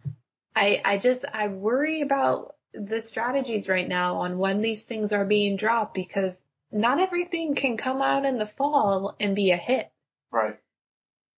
[0.57, 5.25] I, I just, I worry about the strategies right now on when these things are
[5.25, 6.43] being dropped because
[6.73, 9.91] not everything can come out in the fall and be a hit.
[10.31, 10.59] Right.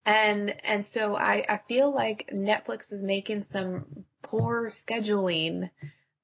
[0.05, 5.71] And and so I, I feel like Netflix is making some poor scheduling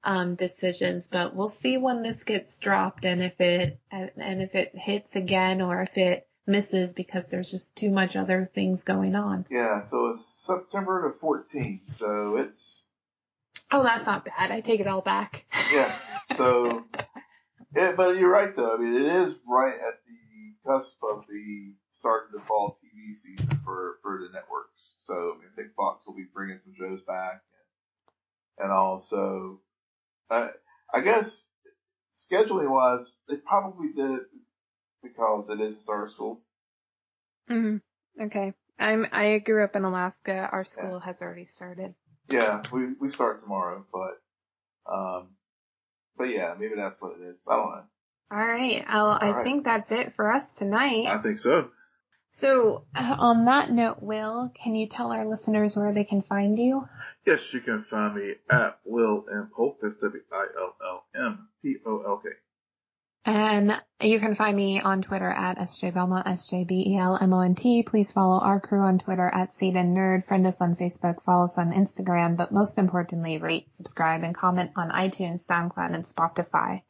[0.05, 4.77] um, decisions, but we'll see when this gets dropped and if it and if it
[4.77, 9.47] hits again or if it misses because there's just too much other things going on.
[9.51, 9.87] Yeah.
[9.89, 11.97] So it's September the 14th.
[11.97, 12.83] So it's
[13.71, 14.51] Oh, that's not bad.
[14.51, 15.45] I take it all back.
[15.73, 15.95] Yeah.
[16.37, 16.85] So,
[17.77, 18.75] yeah, but you're right though.
[18.75, 23.15] I mean, it is right at the cusp of the start of the fall TV
[23.17, 24.81] season for for the networks.
[25.05, 27.43] So I, mean, I think Fox will be bringing some shows back,
[28.59, 29.61] and, and also,
[30.31, 30.49] uh,
[30.93, 31.45] I guess
[32.31, 34.23] scheduling wise, they probably did it
[35.03, 36.41] because it is a star school.
[37.49, 37.77] hmm
[38.21, 38.55] Okay.
[38.79, 40.49] I'm I grew up in Alaska.
[40.53, 41.95] Our school has already started.
[42.29, 45.29] Yeah, we we start tomorrow, but um,
[46.17, 47.39] but yeah, maybe that's what it is.
[47.49, 47.83] I don't know.
[48.31, 48.85] All right.
[48.87, 49.43] I'll, I right.
[49.43, 51.07] think that's it for us tonight.
[51.07, 51.71] I think so.
[52.31, 56.59] So, uh, on that note, Will, can you tell our listeners where they can find
[56.59, 56.87] you?
[57.27, 59.79] Yes, you can find me at Will M Polk.
[59.83, 62.29] That's W I L L M P O L K.
[63.31, 67.83] And you can find me on Twitter at SJ Belmont, S-J-B-E-L-M-O-N-T.
[67.83, 70.25] Please follow our crew on Twitter at Seed and Nerd.
[70.25, 74.71] Friend us on Facebook, follow us on Instagram, but most importantly, rate, subscribe, and comment
[74.77, 76.81] on iTunes, SoundCloud, and Spotify.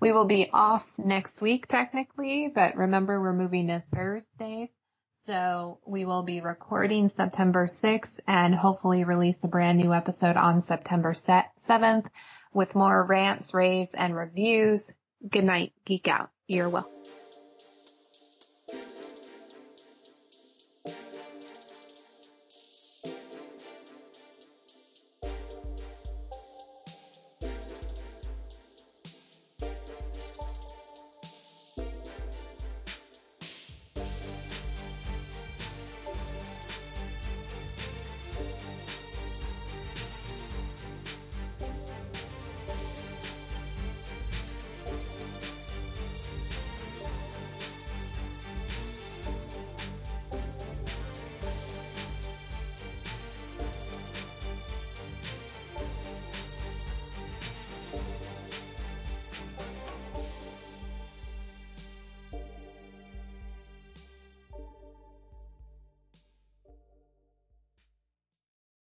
[0.00, 4.68] We will be off next week technically, but remember we're moving to Thursdays.
[5.22, 10.62] So we will be recording September 6th and hopefully release a brand new episode on
[10.62, 12.06] September 7th
[12.54, 14.92] with more rants, raves, and reviews.
[15.28, 16.30] Good night, geek out.
[16.48, 16.88] You're well.